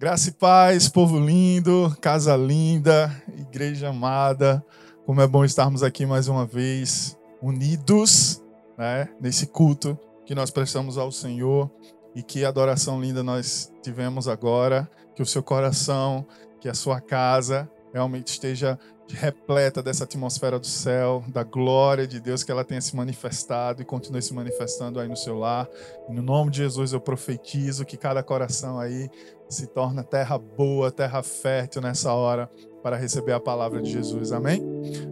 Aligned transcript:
Graça 0.00 0.30
e 0.30 0.32
paz, 0.32 0.88
povo 0.88 1.20
lindo, 1.20 1.94
casa 2.00 2.34
linda, 2.34 3.14
igreja 3.36 3.90
amada. 3.90 4.64
Como 5.04 5.20
é 5.20 5.26
bom 5.26 5.44
estarmos 5.44 5.82
aqui 5.82 6.06
mais 6.06 6.26
uma 6.26 6.46
vez, 6.46 7.18
unidos, 7.42 8.42
né, 8.78 9.10
nesse 9.20 9.46
culto 9.46 9.98
que 10.24 10.34
nós 10.34 10.50
prestamos 10.50 10.96
ao 10.96 11.12
Senhor 11.12 11.70
e 12.14 12.22
que 12.22 12.46
adoração 12.46 12.98
linda 12.98 13.22
nós 13.22 13.70
tivemos 13.82 14.26
agora. 14.26 14.90
Que 15.14 15.20
o 15.20 15.26
seu 15.26 15.42
coração, 15.42 16.26
que 16.62 16.68
a 16.70 16.72
sua 16.72 16.98
casa 16.98 17.70
realmente 17.92 18.28
esteja 18.28 18.78
repleta 19.12 19.82
dessa 19.82 20.04
atmosfera 20.04 20.58
do 20.58 20.66
céu, 20.66 21.24
da 21.28 21.42
glória 21.42 22.06
de 22.06 22.20
Deus, 22.20 22.42
que 22.42 22.50
ela 22.50 22.64
tenha 22.64 22.80
se 22.80 22.94
manifestado 22.94 23.82
e 23.82 23.84
continue 23.84 24.22
se 24.22 24.34
manifestando 24.34 24.98
aí 25.00 25.08
no 25.08 25.16
seu 25.16 25.38
lar. 25.38 25.68
No 26.08 26.22
nome 26.22 26.50
de 26.50 26.58
Jesus 26.58 26.92
eu 26.92 27.00
profetizo 27.00 27.84
que 27.84 27.96
cada 27.96 28.22
coração 28.22 28.78
aí 28.78 29.10
se 29.48 29.66
torna 29.66 30.02
terra 30.02 30.38
boa, 30.38 30.90
terra 30.90 31.22
fértil 31.22 31.82
nessa 31.82 32.12
hora 32.12 32.48
para 32.82 32.96
receber 32.96 33.32
a 33.32 33.40
palavra 33.40 33.82
de 33.82 33.90
Jesus. 33.90 34.32
Amém? 34.32 34.62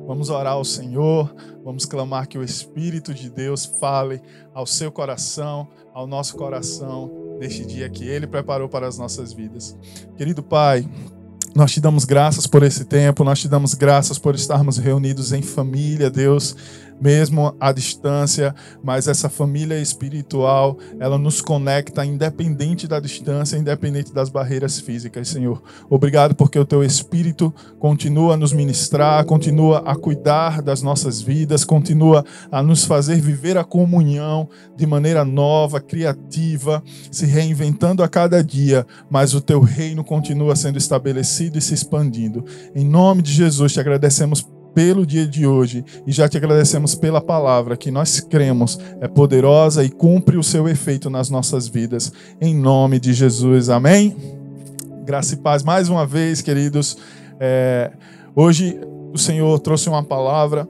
Vamos 0.06 0.30
orar 0.30 0.54
ao 0.54 0.64
Senhor, 0.64 1.34
vamos 1.64 1.84
clamar 1.84 2.28
que 2.28 2.38
o 2.38 2.42
Espírito 2.42 3.12
de 3.12 3.28
Deus 3.28 3.66
fale 3.66 4.22
ao 4.54 4.66
seu 4.66 4.90
coração, 4.90 5.68
ao 5.92 6.06
nosso 6.06 6.36
coração, 6.36 7.36
neste 7.38 7.66
dia 7.66 7.88
que 7.90 8.08
Ele 8.08 8.26
preparou 8.26 8.68
para 8.68 8.86
as 8.86 8.98
nossas 8.98 9.32
vidas. 9.32 9.76
Querido 10.16 10.42
Pai, 10.42 10.88
nós 11.58 11.72
te 11.72 11.80
damos 11.80 12.04
graças 12.04 12.46
por 12.46 12.62
esse 12.62 12.84
tempo, 12.84 13.24
nós 13.24 13.40
te 13.40 13.48
damos 13.48 13.74
graças 13.74 14.16
por 14.16 14.36
estarmos 14.36 14.78
reunidos 14.78 15.32
em 15.32 15.42
família, 15.42 16.08
Deus 16.08 16.54
mesmo 17.00 17.54
à 17.60 17.72
distância, 17.72 18.54
mas 18.82 19.08
essa 19.08 19.28
família 19.28 19.80
espiritual, 19.80 20.78
ela 20.98 21.18
nos 21.18 21.40
conecta 21.40 22.04
independente 22.04 22.86
da 22.86 23.00
distância, 23.00 23.56
independente 23.56 24.12
das 24.12 24.28
barreiras 24.28 24.80
físicas, 24.80 25.28
Senhor. 25.28 25.62
Obrigado 25.88 26.34
porque 26.34 26.58
o 26.58 26.64
teu 26.64 26.82
espírito 26.82 27.54
continua 27.78 28.34
a 28.34 28.36
nos 28.36 28.52
ministrar, 28.52 29.24
continua 29.24 29.78
a 29.86 29.94
cuidar 29.94 30.62
das 30.62 30.82
nossas 30.82 31.20
vidas, 31.20 31.64
continua 31.64 32.24
a 32.50 32.62
nos 32.62 32.84
fazer 32.84 33.20
viver 33.20 33.56
a 33.56 33.64
comunhão 33.64 34.48
de 34.76 34.86
maneira 34.86 35.24
nova, 35.24 35.80
criativa, 35.80 36.82
se 37.10 37.26
reinventando 37.26 38.02
a 38.02 38.08
cada 38.08 38.42
dia, 38.42 38.86
mas 39.10 39.34
o 39.34 39.40
teu 39.40 39.60
reino 39.60 40.04
continua 40.04 40.56
sendo 40.56 40.78
estabelecido 40.78 41.58
e 41.58 41.62
se 41.62 41.74
expandindo. 41.74 42.44
Em 42.74 42.84
nome 42.84 43.22
de 43.22 43.32
Jesus, 43.32 43.72
te 43.72 43.80
agradecemos 43.80 44.46
pelo 44.74 45.06
dia 45.06 45.26
de 45.26 45.46
hoje 45.46 45.84
e 46.06 46.12
já 46.12 46.28
te 46.28 46.36
agradecemos 46.36 46.94
pela 46.94 47.20
palavra 47.20 47.76
que 47.76 47.90
nós 47.90 48.20
cremos 48.20 48.78
é 49.00 49.08
poderosa 49.08 49.84
e 49.84 49.90
cumpre 49.90 50.36
o 50.36 50.42
seu 50.42 50.68
efeito 50.68 51.10
nas 51.10 51.30
nossas 51.30 51.66
vidas. 51.66 52.12
Em 52.40 52.54
nome 52.54 53.00
de 53.00 53.12
Jesus, 53.12 53.68
amém. 53.68 54.16
Graça 55.04 55.34
e 55.34 55.38
paz 55.38 55.62
mais 55.62 55.88
uma 55.88 56.06
vez, 56.06 56.42
queridos. 56.42 56.96
É, 57.40 57.90
hoje 58.34 58.78
o 59.12 59.18
Senhor 59.18 59.58
trouxe 59.58 59.88
uma 59.88 60.02
palavra 60.02 60.68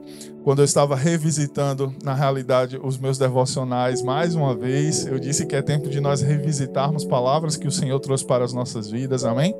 quando 0.49 0.63
eu 0.63 0.65
estava 0.65 0.95
revisitando, 0.95 1.93
na 2.03 2.15
realidade, 2.15 2.79
os 2.81 2.97
meus 2.97 3.19
devocionais 3.19 4.01
mais 4.01 4.33
uma 4.33 4.55
vez, 4.55 5.05
eu 5.05 5.19
disse 5.19 5.45
que 5.45 5.55
é 5.55 5.61
tempo 5.61 5.87
de 5.87 6.01
nós 6.01 6.23
revisitarmos 6.23 7.05
palavras 7.05 7.55
que 7.55 7.67
o 7.67 7.71
Senhor 7.71 7.99
trouxe 7.99 8.25
para 8.25 8.43
as 8.43 8.51
nossas 8.51 8.89
vidas, 8.89 9.23
amém? 9.23 9.53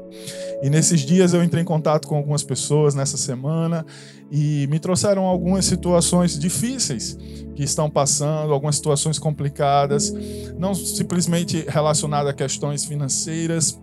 E 0.63 0.67
nesses 0.67 1.01
dias 1.01 1.31
eu 1.31 1.43
entrei 1.43 1.61
em 1.61 1.65
contato 1.65 2.07
com 2.07 2.15
algumas 2.15 2.41
pessoas 2.41 2.95
nessa 2.95 3.17
semana 3.17 3.85
e 4.31 4.65
me 4.65 4.79
trouxeram 4.79 5.25
algumas 5.25 5.65
situações 5.65 6.39
difíceis 6.39 7.15
que 7.53 7.61
estão 7.61 7.87
passando, 7.87 8.51
algumas 8.51 8.77
situações 8.77 9.19
complicadas, 9.19 10.11
não 10.57 10.73
simplesmente 10.73 11.65
relacionadas 11.67 12.31
a 12.31 12.33
questões 12.33 12.83
financeiras 12.83 13.79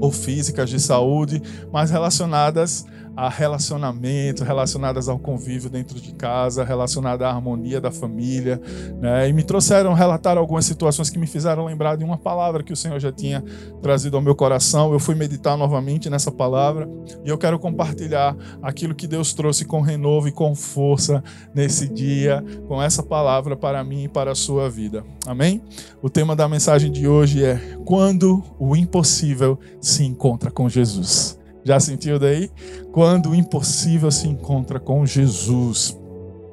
ou 0.00 0.10
físicas 0.10 0.70
de 0.70 0.80
saúde, 0.80 1.40
mas 1.72 1.92
relacionadas 1.92 2.84
a 2.84 3.01
relacionamento, 3.28 4.44
relacionadas 4.44 5.08
ao 5.08 5.18
convívio 5.18 5.68
dentro 5.68 6.00
de 6.00 6.14
casa, 6.14 6.64
relacionadas 6.64 7.26
à 7.26 7.30
harmonia 7.30 7.80
da 7.80 7.90
família, 7.90 8.60
né? 9.00 9.28
E 9.28 9.32
me 9.32 9.42
trouxeram 9.42 9.92
relatar 9.92 10.38
algumas 10.38 10.64
situações 10.64 11.10
que 11.10 11.18
me 11.18 11.26
fizeram 11.26 11.66
lembrar 11.66 11.96
de 11.96 12.04
uma 12.04 12.16
palavra 12.16 12.62
que 12.62 12.72
o 12.72 12.76
Senhor 12.76 12.98
já 12.98 13.12
tinha 13.12 13.44
trazido 13.82 14.16
ao 14.16 14.22
meu 14.22 14.34
coração. 14.34 14.92
Eu 14.92 14.98
fui 14.98 15.14
meditar 15.14 15.56
novamente 15.56 16.08
nessa 16.08 16.30
palavra 16.30 16.88
e 17.24 17.28
eu 17.28 17.36
quero 17.36 17.58
compartilhar 17.58 18.36
aquilo 18.62 18.94
que 18.94 19.06
Deus 19.06 19.32
trouxe 19.34 19.64
com 19.64 19.80
renovo 19.80 20.28
e 20.28 20.32
com 20.32 20.54
força 20.54 21.22
nesse 21.54 21.88
dia, 21.88 22.42
com 22.66 22.82
essa 22.82 23.02
palavra 23.02 23.56
para 23.56 23.82
mim 23.84 24.04
e 24.04 24.08
para 24.08 24.32
a 24.32 24.34
sua 24.34 24.70
vida. 24.70 25.04
Amém? 25.26 25.62
O 26.00 26.08
tema 26.08 26.34
da 26.34 26.48
mensagem 26.48 26.90
de 26.90 27.06
hoje 27.06 27.44
é 27.44 27.60
quando 27.84 28.42
o 28.58 28.74
impossível 28.74 29.58
se 29.80 30.04
encontra 30.04 30.50
com 30.50 30.68
Jesus. 30.68 31.41
Já 31.64 31.78
sentiu 31.78 32.18
daí? 32.18 32.50
Quando 32.90 33.30
o 33.30 33.34
impossível 33.34 34.10
se 34.10 34.28
encontra 34.28 34.80
com 34.80 35.06
Jesus. 35.06 35.96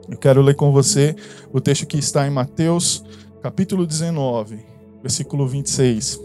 Eu 0.10 0.18
quero 0.18 0.42
ler 0.42 0.56
com 0.56 0.72
você 0.72 1.16
o 1.52 1.60
texto 1.60 1.86
que 1.86 1.98
está 1.98 2.28
em 2.28 2.32
Mateus, 2.32 3.04
capítulo 3.42 3.86
19, 3.86 4.60
versículo 5.02 5.48
26, 5.48 6.20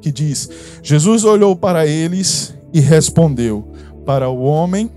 que 0.00 0.10
diz: 0.10 0.48
Jesus 0.82 1.24
olhou 1.24 1.54
para 1.54 1.86
eles 1.86 2.54
e 2.72 2.80
respondeu: 2.80 3.72
Para 4.04 4.28
o 4.28 4.42
homem 4.42 4.90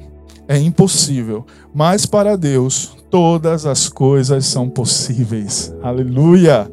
é 0.48 0.58
impossível, 0.58 1.46
mas 1.74 2.06
para 2.06 2.36
Deus 2.36 2.98
todas 3.12 3.66
as 3.66 3.90
coisas 3.90 4.46
são 4.46 4.70
possíveis. 4.70 5.74
Aleluia! 5.82 6.70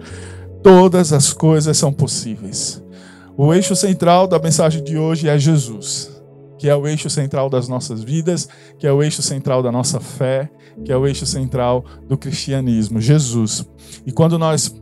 Todas 0.62 1.12
as 1.12 1.32
coisas 1.32 1.76
são 1.76 1.92
possíveis. 1.92 2.82
O 3.36 3.52
eixo 3.52 3.76
central 3.76 4.26
da 4.26 4.38
mensagem 4.38 4.82
de 4.82 4.96
hoje 4.96 5.28
é 5.28 5.38
Jesus 5.38 6.15
que 6.58 6.68
é 6.68 6.74
o 6.74 6.86
eixo 6.86 7.10
central 7.10 7.48
das 7.48 7.68
nossas 7.68 8.02
vidas, 8.02 8.48
que 8.78 8.86
é 8.86 8.92
o 8.92 9.02
eixo 9.02 9.22
central 9.22 9.62
da 9.62 9.70
nossa 9.70 10.00
fé, 10.00 10.50
que 10.84 10.92
é 10.92 10.96
o 10.96 11.06
eixo 11.06 11.26
central 11.26 11.84
do 12.08 12.16
cristianismo, 12.16 13.00
Jesus. 13.00 13.68
E 14.06 14.12
quando 14.12 14.38
nós 14.38 14.74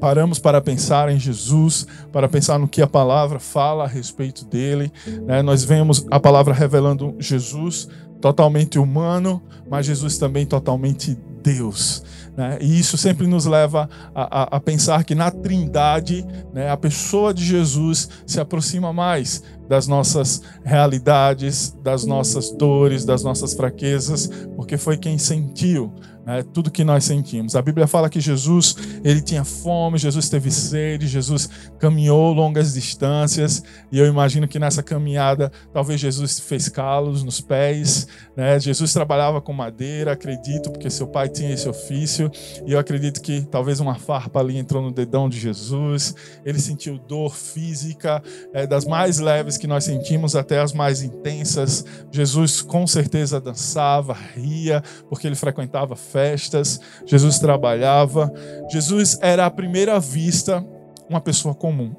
paramos 0.00 0.38
para 0.38 0.60
pensar 0.60 1.10
em 1.10 1.18
Jesus, 1.18 1.86
para 2.12 2.28
pensar 2.28 2.58
no 2.58 2.68
que 2.68 2.82
a 2.82 2.86
palavra 2.86 3.38
fala 3.38 3.84
a 3.84 3.88
respeito 3.88 4.44
dele, 4.44 4.92
né, 5.26 5.42
nós 5.42 5.64
vemos 5.64 6.06
a 6.10 6.20
palavra 6.20 6.52
revelando 6.52 7.14
Jesus 7.18 7.88
totalmente 8.20 8.78
humano, 8.78 9.42
mas 9.68 9.86
Jesus 9.86 10.18
também 10.18 10.46
totalmente 10.46 11.16
Deus. 11.42 12.02
Né? 12.36 12.58
E 12.60 12.78
isso 12.78 12.98
sempre 12.98 13.26
nos 13.26 13.46
leva 13.46 13.88
a, 14.14 14.42
a, 14.42 14.56
a 14.56 14.60
pensar 14.60 15.04
que 15.04 15.14
na 15.14 15.30
Trindade, 15.30 16.24
né, 16.52 16.70
a 16.70 16.76
pessoa 16.76 17.32
de 17.32 17.42
Jesus 17.42 18.08
se 18.26 18.38
aproxima 18.38 18.92
mais 18.92 19.42
das 19.66 19.86
nossas 19.86 20.42
realidades, 20.62 21.74
das 21.82 22.04
nossas 22.04 22.52
dores, 22.52 23.04
das 23.04 23.24
nossas 23.24 23.54
fraquezas, 23.54 24.30
porque 24.54 24.76
foi 24.76 24.98
quem 24.98 25.16
sentiu 25.16 25.92
né, 26.26 26.42
tudo 26.42 26.72
que 26.72 26.82
nós 26.82 27.04
sentimos. 27.04 27.54
A 27.54 27.62
Bíblia 27.62 27.86
fala 27.86 28.10
que 28.10 28.20
Jesus 28.20 28.74
ele 29.04 29.22
tinha 29.22 29.44
fome, 29.44 29.96
Jesus 29.96 30.28
teve 30.28 30.50
sede, 30.50 31.06
Jesus 31.06 31.48
caminhou 31.78 32.32
longas 32.32 32.74
distâncias 32.74 33.62
e 33.92 33.98
eu 33.98 34.06
imagino 34.06 34.48
que 34.48 34.58
nessa 34.58 34.82
caminhada 34.82 35.52
talvez 35.72 36.00
Jesus 36.00 36.40
fez 36.40 36.68
calos 36.68 37.22
nos 37.22 37.40
pés, 37.40 38.08
né? 38.36 38.58
Jesus 38.58 38.92
trabalhava 38.92 39.40
com 39.40 39.52
madeira, 39.52 40.12
acredito, 40.12 40.70
porque 40.70 40.90
seu 40.90 41.06
pai 41.06 41.28
tinha 41.28 41.52
esse 41.52 41.68
ofício 41.68 42.30
e 42.66 42.72
eu 42.72 42.78
acredito 42.78 43.22
que 43.22 43.46
talvez 43.46 43.78
uma 43.78 43.94
farpa 43.94 44.40
ali 44.40 44.58
entrou 44.58 44.82
no 44.82 44.90
dedão 44.90 45.28
de 45.28 45.38
Jesus. 45.38 46.14
Ele 46.44 46.58
sentiu 46.58 46.98
dor 46.98 47.34
física, 47.34 48.22
é, 48.52 48.66
das 48.66 48.84
mais 48.84 49.18
leves 49.18 49.56
que 49.56 49.66
nós 49.66 49.84
sentimos 49.84 50.34
até 50.34 50.60
as 50.60 50.72
mais 50.72 51.02
intensas. 51.02 51.84
Jesus 52.10 52.60
com 52.62 52.86
certeza 52.86 53.40
dançava, 53.40 54.16
ria, 54.34 54.82
porque 55.08 55.26
ele 55.26 55.36
frequentava 55.36 55.94
festas, 56.16 56.80
Jesus 57.04 57.38
trabalhava. 57.38 58.32
Jesus 58.70 59.18
era 59.20 59.44
à 59.44 59.50
primeira 59.50 60.00
vista 60.00 60.64
uma 61.10 61.20
pessoa 61.20 61.54
comum. 61.54 61.94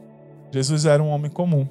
Jesus 0.51 0.85
era 0.85 1.03
um 1.03 1.09
homem 1.09 1.29
comum. 1.29 1.67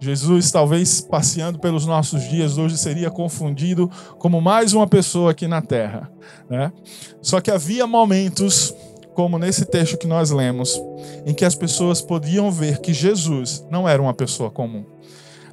Jesus, 0.00 0.50
talvez 0.50 1.02
passeando 1.02 1.58
pelos 1.58 1.84
nossos 1.84 2.22
dias 2.22 2.56
hoje, 2.56 2.78
seria 2.78 3.10
confundido 3.10 3.90
como 4.18 4.40
mais 4.40 4.72
uma 4.72 4.86
pessoa 4.86 5.32
aqui 5.32 5.46
na 5.46 5.60
terra. 5.60 6.10
Né? 6.48 6.72
Só 7.20 7.38
que 7.38 7.50
havia 7.50 7.86
momentos, 7.86 8.74
como 9.14 9.38
nesse 9.38 9.66
texto 9.66 9.98
que 9.98 10.06
nós 10.06 10.30
lemos, 10.30 10.80
em 11.26 11.34
que 11.34 11.44
as 11.44 11.54
pessoas 11.54 12.00
podiam 12.00 12.50
ver 12.50 12.78
que 12.78 12.94
Jesus 12.94 13.62
não 13.70 13.86
era 13.86 14.00
uma 14.00 14.14
pessoa 14.14 14.50
comum. 14.50 14.86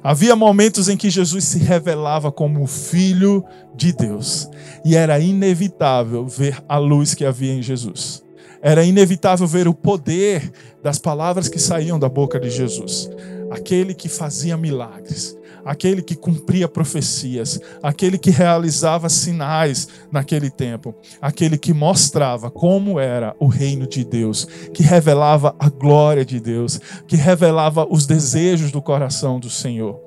Havia 0.02 0.36
momentos 0.36 0.88
em 0.88 0.96
que 0.96 1.10
Jesus 1.10 1.44
se 1.44 1.58
revelava 1.58 2.30
como 2.30 2.62
o 2.62 2.66
Filho 2.66 3.44
de 3.74 3.92
Deus. 3.92 4.48
E 4.84 4.96
era 4.96 5.18
inevitável 5.18 6.26
ver 6.26 6.62
a 6.68 6.78
luz 6.78 7.14
que 7.14 7.24
havia 7.24 7.52
em 7.52 7.62
Jesus. 7.62 8.22
Era 8.60 8.84
inevitável 8.84 9.46
ver 9.46 9.68
o 9.68 9.74
poder 9.74 10.50
das 10.82 10.98
palavras 10.98 11.48
que 11.48 11.58
saíam 11.58 11.98
da 11.98 12.08
boca 12.08 12.40
de 12.40 12.50
Jesus. 12.50 13.08
Aquele 13.50 13.94
que 13.94 14.08
fazia 14.08 14.56
milagres, 14.56 15.37
aquele 15.68 16.00
que 16.00 16.16
cumpria 16.16 16.66
profecias, 16.66 17.60
aquele 17.82 18.16
que 18.16 18.30
realizava 18.30 19.10
sinais 19.10 19.86
naquele 20.10 20.48
tempo, 20.48 20.94
aquele 21.20 21.58
que 21.58 21.74
mostrava 21.74 22.50
como 22.50 22.98
era 22.98 23.36
o 23.38 23.48
reino 23.48 23.86
de 23.86 24.02
Deus, 24.02 24.46
que 24.72 24.82
revelava 24.82 25.54
a 25.58 25.68
glória 25.68 26.24
de 26.24 26.40
Deus, 26.40 26.80
que 27.06 27.16
revelava 27.16 27.86
os 27.90 28.06
desejos 28.06 28.72
do 28.72 28.80
coração 28.80 29.38
do 29.38 29.50
Senhor. 29.50 30.00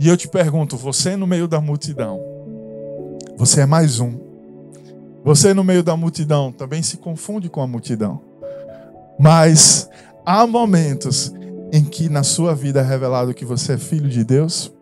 E 0.00 0.08
eu 0.08 0.16
te 0.16 0.26
pergunto, 0.26 0.76
você 0.76 1.14
no 1.14 1.28
meio 1.28 1.46
da 1.46 1.60
multidão, 1.60 2.20
você 3.36 3.60
é 3.60 3.66
mais 3.66 4.00
um. 4.00 4.18
Você 5.24 5.54
no 5.54 5.62
meio 5.62 5.84
da 5.84 5.96
multidão 5.96 6.50
também 6.50 6.82
se 6.82 6.96
confunde 6.96 7.48
com 7.48 7.62
a 7.62 7.68
multidão. 7.68 8.20
Mas 9.16 9.88
há 10.26 10.44
momentos 10.44 11.32
em 11.72 11.84
que 11.84 12.08
na 12.08 12.24
sua 12.24 12.52
vida 12.52 12.80
é 12.80 12.82
revelado 12.82 13.32
que 13.32 13.44
você 13.44 13.74
é 13.74 13.78
filho 13.78 14.08
de 14.08 14.24
Deus. 14.24 14.76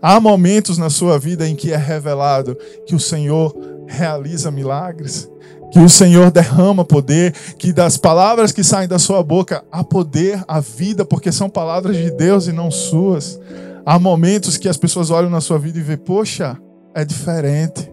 Há 0.00 0.20
momentos 0.20 0.78
na 0.78 0.90
sua 0.90 1.18
vida 1.18 1.48
em 1.48 1.54
que 1.54 1.72
é 1.72 1.76
revelado 1.76 2.56
que 2.86 2.94
o 2.94 3.00
Senhor 3.00 3.54
realiza 3.86 4.50
milagres, 4.50 5.28
que 5.72 5.78
o 5.78 5.88
Senhor 5.88 6.30
derrama 6.30 6.84
poder, 6.84 7.32
que 7.58 7.72
das 7.72 7.96
palavras 7.96 8.52
que 8.52 8.62
saem 8.62 8.88
da 8.88 8.98
sua 8.98 9.22
boca 9.22 9.64
há 9.72 9.82
poder, 9.82 10.42
há 10.46 10.60
vida, 10.60 11.04
porque 11.04 11.32
são 11.32 11.50
palavras 11.50 11.96
de 11.96 12.10
Deus 12.10 12.46
e 12.46 12.52
não 12.52 12.70
suas. 12.70 13.40
Há 13.84 13.98
momentos 13.98 14.56
que 14.56 14.68
as 14.68 14.76
pessoas 14.76 15.10
olham 15.10 15.28
na 15.30 15.40
sua 15.40 15.58
vida 15.58 15.78
e 15.78 15.82
vê, 15.82 15.96
poxa, 15.96 16.56
é 16.94 17.04
diferente. 17.04 17.92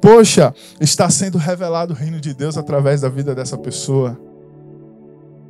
Poxa, 0.00 0.52
está 0.80 1.08
sendo 1.10 1.38
revelado 1.38 1.92
o 1.92 1.96
reino 1.96 2.18
de 2.18 2.34
Deus 2.34 2.58
através 2.58 3.02
da 3.02 3.08
vida 3.08 3.34
dessa 3.34 3.56
pessoa. 3.56 4.18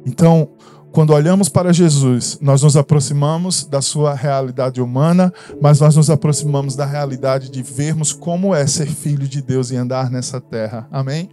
Então, 0.05 0.51
quando 0.93 1.15
olhamos 1.15 1.49
para 1.49 1.73
Jesus, 1.73 2.39
nós 2.41 2.63
nos 2.63 2.77
aproximamos 2.77 3.65
da 3.65 3.81
sua 3.81 4.15
realidade 4.15 4.81
humana, 4.81 5.33
mas 5.61 5.81
nós 5.81 5.97
nos 5.97 6.11
aproximamos 6.11 6.77
da 6.77 6.85
realidade 6.85 7.51
de 7.51 7.63
vermos 7.63 8.13
como 8.13 8.55
é 8.55 8.67
ser 8.67 8.87
filho 8.87 9.27
de 9.27 9.41
Deus 9.41 9.71
e 9.71 9.77
andar 9.77 10.11
nessa 10.11 10.39
terra. 10.39 10.87
Amém? 10.93 11.31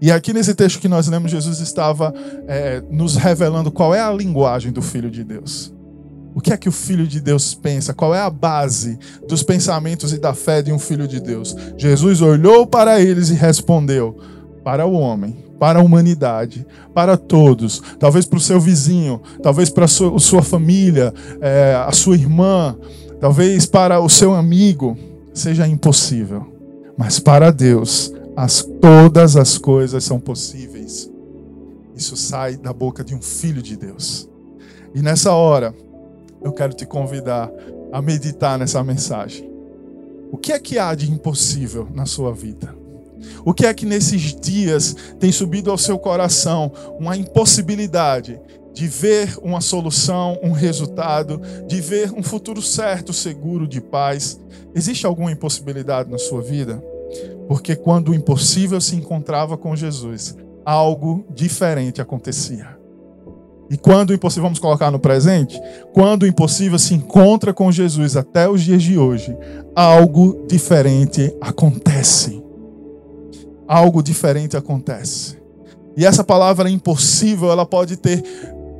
E 0.00 0.10
aqui 0.10 0.32
nesse 0.32 0.54
texto 0.54 0.80
que 0.80 0.88
nós 0.88 1.06
lemos, 1.06 1.30
Jesus 1.30 1.60
estava 1.60 2.14
é, 2.46 2.82
nos 2.90 3.16
revelando 3.16 3.70
qual 3.70 3.94
é 3.94 4.00
a 4.00 4.10
linguagem 4.10 4.72
do 4.72 4.80
Filho 4.80 5.10
de 5.10 5.22
Deus. 5.22 5.74
O 6.34 6.40
que 6.40 6.52
é 6.52 6.56
que 6.56 6.68
o 6.68 6.72
Filho 6.72 7.06
de 7.06 7.20
Deus 7.20 7.52
pensa? 7.52 7.92
Qual 7.92 8.14
é 8.14 8.20
a 8.20 8.30
base 8.30 8.98
dos 9.28 9.42
pensamentos 9.42 10.12
e 10.12 10.18
da 10.18 10.32
fé 10.32 10.62
de 10.62 10.72
um 10.72 10.78
Filho 10.78 11.06
de 11.06 11.20
Deus? 11.20 11.54
Jesus 11.76 12.22
olhou 12.22 12.66
para 12.66 13.00
eles 13.00 13.28
e 13.28 13.34
respondeu: 13.34 14.16
Para 14.68 14.84
o 14.84 14.92
homem, 14.92 15.34
para 15.58 15.78
a 15.78 15.82
humanidade, 15.82 16.66
para 16.92 17.16
todos, 17.16 17.82
talvez 17.98 18.26
para 18.26 18.36
o 18.36 18.40
seu 18.40 18.60
vizinho, 18.60 19.18
talvez 19.42 19.70
para 19.70 19.86
a 19.86 19.88
sua, 19.88 20.18
sua 20.18 20.42
família, 20.42 21.10
é, 21.40 21.74
a 21.74 21.90
sua 21.90 22.16
irmã, 22.16 22.76
talvez 23.18 23.64
para 23.64 23.98
o 23.98 24.10
seu 24.10 24.34
amigo, 24.34 24.94
seja 25.32 25.66
impossível. 25.66 26.52
Mas 26.98 27.18
para 27.18 27.50
Deus, 27.50 28.12
as, 28.36 28.62
todas 28.78 29.38
as 29.38 29.56
coisas 29.56 30.04
são 30.04 30.20
possíveis. 30.20 31.10
Isso 31.96 32.14
sai 32.14 32.58
da 32.58 32.74
boca 32.74 33.02
de 33.02 33.14
um 33.14 33.22
filho 33.22 33.62
de 33.62 33.74
Deus. 33.74 34.28
E 34.94 35.00
nessa 35.00 35.32
hora, 35.32 35.74
eu 36.42 36.52
quero 36.52 36.74
te 36.74 36.84
convidar 36.84 37.50
a 37.90 38.02
meditar 38.02 38.58
nessa 38.58 38.84
mensagem. 38.84 39.50
O 40.30 40.36
que 40.36 40.52
é 40.52 40.58
que 40.58 40.78
há 40.78 40.94
de 40.94 41.10
impossível 41.10 41.88
na 41.94 42.04
sua 42.04 42.34
vida? 42.34 42.77
O 43.44 43.52
que 43.54 43.66
é 43.66 43.74
que 43.74 43.86
nesses 43.86 44.34
dias 44.34 44.94
tem 45.18 45.32
subido 45.32 45.70
ao 45.70 45.78
seu 45.78 45.98
coração 45.98 46.72
uma 46.98 47.16
impossibilidade 47.16 48.40
de 48.72 48.86
ver 48.86 49.36
uma 49.42 49.60
solução, 49.60 50.38
um 50.42 50.52
resultado, 50.52 51.40
de 51.66 51.80
ver 51.80 52.12
um 52.12 52.22
futuro 52.22 52.62
certo, 52.62 53.12
seguro, 53.12 53.66
de 53.66 53.80
paz? 53.80 54.40
Existe 54.74 55.06
alguma 55.06 55.32
impossibilidade 55.32 56.10
na 56.10 56.18
sua 56.18 56.42
vida? 56.42 56.82
Porque 57.48 57.74
quando 57.74 58.10
o 58.10 58.14
impossível 58.14 58.80
se 58.80 58.94
encontrava 58.94 59.56
com 59.56 59.74
Jesus, 59.74 60.36
algo 60.64 61.24
diferente 61.34 62.00
acontecia. 62.00 62.78
E 63.70 63.76
quando 63.76 64.10
o 64.10 64.14
impossível, 64.14 64.44
vamos 64.44 64.58
colocar 64.58 64.90
no 64.90 64.98
presente, 64.98 65.60
quando 65.92 66.22
o 66.22 66.26
impossível 66.26 66.78
se 66.78 66.94
encontra 66.94 67.52
com 67.52 67.70
Jesus 67.70 68.16
até 68.16 68.48
os 68.48 68.62
dias 68.62 68.82
de 68.82 68.98
hoje, 68.98 69.36
algo 69.74 70.46
diferente 70.48 71.34
acontece. 71.40 72.42
Algo 73.68 74.02
diferente 74.02 74.56
acontece. 74.56 75.36
E 75.96 76.06
essa 76.06 76.24
palavra 76.24 76.70
impossível, 76.70 77.50
ela 77.50 77.66
pode 77.66 77.96
ter 77.96 78.24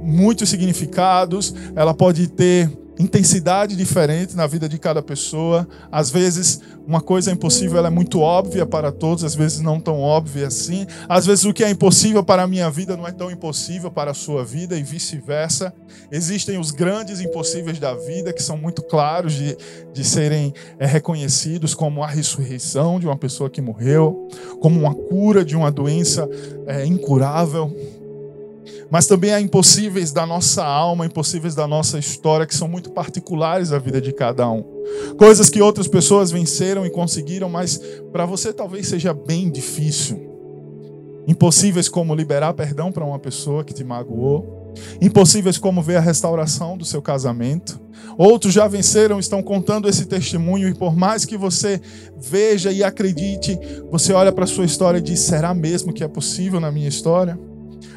muitos 0.01 0.49
significados, 0.49 1.55
ela 1.77 1.93
pode 1.93 2.29
ter 2.29 2.71
intensidade 2.99 3.77
diferente 3.77 4.35
na 4.35 4.47
vida 4.47 4.69
de 4.69 4.79
cada 4.79 5.01
pessoa. 5.01 5.69
Às 5.91 6.11
vezes, 6.11 6.61
uma 6.87 7.01
coisa 7.01 7.31
é 7.31 7.35
impossível, 7.35 7.79
ela 7.79 7.89
é 7.89 7.91
muito 7.91 8.21
óbvia 8.21 8.67
para 8.67 8.91
todos, 8.91 9.23
às 9.23 9.35
vezes 9.35 9.61
não 9.61 9.79
tão 9.79 10.01
óbvia 10.01 10.47
assim. 10.47 10.87
Às 11.09 11.27
vezes, 11.27 11.45
o 11.45 11.53
que 11.53 11.63
é 11.63 11.71
impossível 11.71 12.25
para 12.25 12.43
a 12.43 12.47
minha 12.47 12.71
vida 12.71 12.97
não 12.97 13.07
é 13.07 13.13
tão 13.13 13.31
impossível 13.31 13.91
para 13.91 14.11
a 14.11 14.15
sua 14.15 14.45
vida 14.45 14.77
e 14.77 14.83
vice-versa. 14.83 15.73
Existem 16.11 16.59
os 16.59 16.71
grandes 16.71 17.21
impossíveis 17.21 17.79
da 17.79 17.95
vida 17.95 18.33
que 18.33 18.43
são 18.43 18.57
muito 18.57 18.83
claros 18.83 19.35
de, 19.35 19.57
de 19.93 20.05
serem 20.05 20.53
é, 20.79 20.87
reconhecidos, 20.87 21.75
como 21.75 22.03
a 22.03 22.07
ressurreição 22.07 22.99
de 22.99 23.07
uma 23.07 23.17
pessoa 23.17 23.51
que 23.51 23.61
morreu, 23.61 24.29
como 24.61 24.81
uma 24.81 24.95
cura 24.95 25.45
de 25.45 25.57
uma 25.57 25.71
doença 25.71 26.29
é, 26.67 26.85
incurável 26.85 27.75
mas 28.91 29.07
também 29.07 29.33
há 29.33 29.41
impossíveis 29.41 30.13
da 30.13 30.27
nossa 30.27 30.65
alma, 30.65 31.07
impossíveis 31.07 31.55
da 31.55 31.67
nossa 31.67 31.99
história, 31.99 32.47
que 32.47 32.55
são 32.55 32.69
muito 32.69 32.91
particulares 32.91 33.71
da 33.71 33.79
vida 33.79 34.01
de 34.01 34.13
cada 34.13 34.49
um. 34.51 34.65
Coisas 35.19 35.51
que 35.51 35.61
outras 35.61 35.87
pessoas 35.87 36.31
venceram 36.31 36.87
e 36.87 36.91
conseguiram, 36.91 37.49
mas 37.49 37.81
para 38.13 38.25
você 38.25 38.53
talvez 38.53 38.89
seja 38.89 39.13
bem 39.13 39.51
difícil. 39.51 40.29
Impossíveis 41.27 41.91
como 41.91 42.15
liberar 42.15 42.55
perdão 42.55 42.91
para 42.91 43.05
uma 43.05 43.19
pessoa 43.19 43.63
que 43.63 43.75
te 43.75 43.85
magoou. 43.85 44.73
Impossíveis 45.01 45.59
como 45.59 45.83
ver 45.83 45.97
a 45.97 46.01
restauração 46.01 46.77
do 46.77 46.85
seu 46.85 47.03
casamento. 47.03 47.79
Outros 48.17 48.55
já 48.55 48.67
venceram, 48.67 49.19
estão 49.19 49.43
contando 49.43 49.89
esse 49.89 50.07
testemunho, 50.07 50.69
e 50.69 50.75
por 50.75 50.97
mais 50.97 51.25
que 51.25 51.37
você 51.37 51.81
veja 52.17 52.73
e 52.73 52.83
acredite, 52.83 53.59
você 53.91 54.13
olha 54.13 54.33
para 54.33 54.45
a 54.45 54.47
sua 54.47 54.65
história 54.65 54.99
e 54.99 55.03
diz: 55.03 55.21
será 55.21 55.53
mesmo 55.53 55.93
que 55.93 56.03
é 56.03 56.09
possível 56.09 56.61
na 56.61 56.73
minha 56.73 56.89
história? 56.89 57.39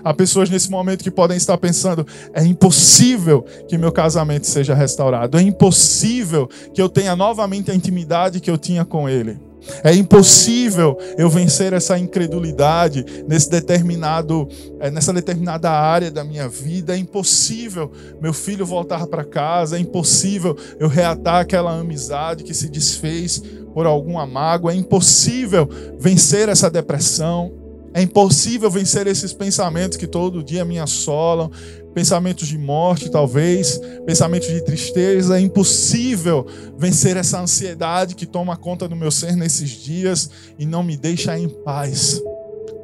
Há 0.04 0.14
pessoas 0.14 0.50
nesse 0.50 0.70
momento 0.70 1.04
que 1.04 1.12
podem 1.12 1.38
estar 1.38 1.58
pensando: 1.58 2.06
é 2.34 2.44
impossível 2.46 3.46
que 3.68 3.78
meu 3.78 3.92
casamento 3.92 4.48
seja 4.48 4.74
restaurado, 4.74 5.38
é 5.38 5.42
impossível 5.42 6.50
que 6.74 6.82
eu 6.82 6.90
tenha 6.90 7.16
novamente 7.16 7.72
a 7.72 7.76
intimidade 7.76 8.40
que 8.40 8.50
eu 8.50 8.58
tinha 8.58 8.86
com 8.86 9.08
Ele. 9.08 9.52
É 9.84 9.94
impossível 9.94 10.98
eu 11.18 11.30
vencer 11.30 11.74
essa 11.74 11.98
incredulidade 11.98 13.06
nesse 13.28 13.50
determinado, 13.50 14.48
é, 14.80 14.90
nessa 14.90 15.14
determinada 15.14 15.70
área 15.70 16.10
da 16.10 16.24
minha 16.24 16.50
vida. 16.50 16.96
É 16.96 16.98
impossível 16.98 17.92
meu 18.20 18.34
filho 18.34 18.66
voltar 18.66 19.06
para 19.08 19.24
casa. 19.24 19.78
É 19.78 19.80
impossível 19.80 20.58
eu 20.80 20.88
reatar 20.88 21.42
aquela 21.42 21.80
amizade 21.80 22.44
que 22.44 22.54
se 22.54 22.70
desfez 22.70 23.42
por 23.74 23.86
alguma 23.86 24.26
mágoa. 24.26 24.74
É 24.74 24.76
impossível 24.76 25.70
vencer 26.00 26.50
essa 26.50 26.70
depressão. 26.70 27.61
É 27.94 28.02
impossível 28.02 28.70
vencer 28.70 29.06
esses 29.06 29.34
pensamentos 29.34 29.98
que 29.98 30.08
todo 30.08 30.44
dia 30.44 30.64
me 30.64 30.80
assolam, 30.80 31.52
pensamentos 31.94 32.48
de 32.48 32.58
morte, 32.58 33.10
talvez, 33.10 33.80
pensamentos 34.06 34.48
de 34.48 34.64
tristeza. 34.64 35.38
É 35.38 35.42
impossível 35.42 36.46
vencer 36.78 37.18
essa 37.18 37.42
ansiedade 37.42 38.16
que 38.16 38.26
toma 38.26 38.56
conta 38.56 38.88
do 38.88 38.96
meu 38.96 39.12
ser 39.12 39.36
nesses 39.36 39.70
dias 39.72 40.30
e 40.58 40.66
não 40.66 40.84
me 40.84 40.96
deixa 40.96 41.38
em 41.38 41.50
paz. 41.50 42.22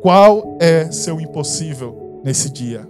Qual 0.02 0.58
é 0.60 0.92
seu 0.92 1.22
impossível 1.22 2.22
nesse 2.24 2.50
dia? 2.50 2.88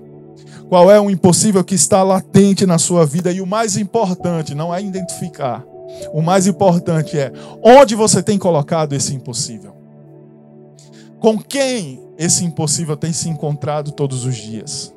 Qual 0.69 0.91
é 0.91 0.99
o 0.99 1.09
impossível 1.09 1.63
que 1.63 1.75
está 1.75 2.03
latente 2.03 2.65
na 2.65 2.77
sua 2.77 3.05
vida? 3.05 3.31
E 3.31 3.41
o 3.41 3.45
mais 3.45 3.77
importante 3.77 4.55
não 4.55 4.73
é 4.73 4.81
identificar. 4.81 5.63
O 6.11 6.21
mais 6.21 6.47
importante 6.47 7.17
é 7.17 7.31
onde 7.63 7.95
você 7.95 8.21
tem 8.21 8.37
colocado 8.37 8.93
esse 8.93 9.13
impossível. 9.13 9.73
Com 11.19 11.39
quem 11.39 12.06
esse 12.17 12.43
impossível 12.43 12.97
tem 12.97 13.13
se 13.13 13.29
encontrado 13.29 13.91
todos 13.91 14.25
os 14.25 14.35
dias? 14.35 14.93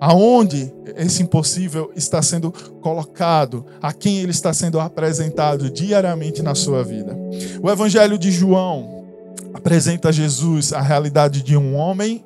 Aonde 0.00 0.72
esse 0.96 1.22
impossível 1.22 1.90
está 1.94 2.20
sendo 2.20 2.52
colocado? 2.80 3.64
A 3.80 3.92
quem 3.92 4.18
ele 4.18 4.32
está 4.32 4.52
sendo 4.52 4.80
apresentado 4.80 5.70
diariamente 5.70 6.42
na 6.42 6.54
sua 6.54 6.82
vida? 6.82 7.16
O 7.62 7.70
Evangelho 7.70 8.18
de 8.18 8.30
João 8.30 9.04
apresenta 9.52 10.08
a 10.08 10.12
Jesus 10.12 10.72
a 10.72 10.80
realidade 10.80 11.42
de 11.42 11.56
um 11.56 11.74
homem 11.74 12.24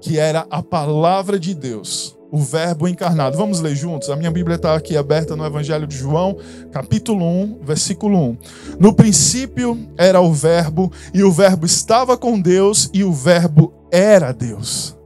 que 0.00 0.18
era 0.18 0.46
a 0.50 0.62
palavra 0.62 1.38
de 1.38 1.54
Deus 1.54 2.19
o 2.30 2.38
Verbo 2.38 2.86
encarnado. 2.86 3.36
Vamos 3.36 3.60
ler 3.60 3.74
juntos? 3.74 4.10
A 4.10 4.16
minha 4.16 4.30
Bíblia 4.30 4.56
está 4.56 4.74
aqui 4.74 4.96
aberta 4.96 5.34
no 5.34 5.44
Evangelho 5.44 5.86
de 5.86 5.96
João, 5.96 6.36
capítulo 6.70 7.24
1, 7.24 7.60
versículo 7.62 8.18
1. 8.18 8.36
No 8.78 8.92
princípio 8.94 9.78
era 9.96 10.20
o 10.20 10.32
Verbo, 10.32 10.92
e 11.12 11.22
o 11.22 11.32
Verbo 11.32 11.66
estava 11.66 12.16
com 12.16 12.40
Deus, 12.40 12.88
e 12.92 13.02
o 13.02 13.12
Verbo 13.12 13.72
era 13.90 14.32
Deus. 14.32 14.96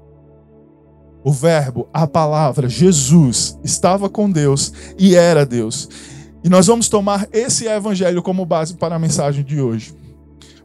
O 1.25 1.33
Verbo, 1.33 1.89
a 1.93 2.07
palavra, 2.07 2.69
Jesus, 2.69 3.59
estava 3.65 4.11
com 4.11 4.31
Deus 4.31 4.73
e 4.99 5.17
era 5.17 5.47
Deus. 5.47 5.89
E 6.45 6.51
nós 6.51 6.67
vamos 6.67 6.91
tomar 6.91 7.27
esse 7.33 7.67
evangelho 7.67 8.23
como 8.23 8.45
base 8.45 8.75
para 8.75 8.97
a 8.97 8.99
mensagem 8.99 9.43
de 9.43 9.59
hoje. 9.59 9.95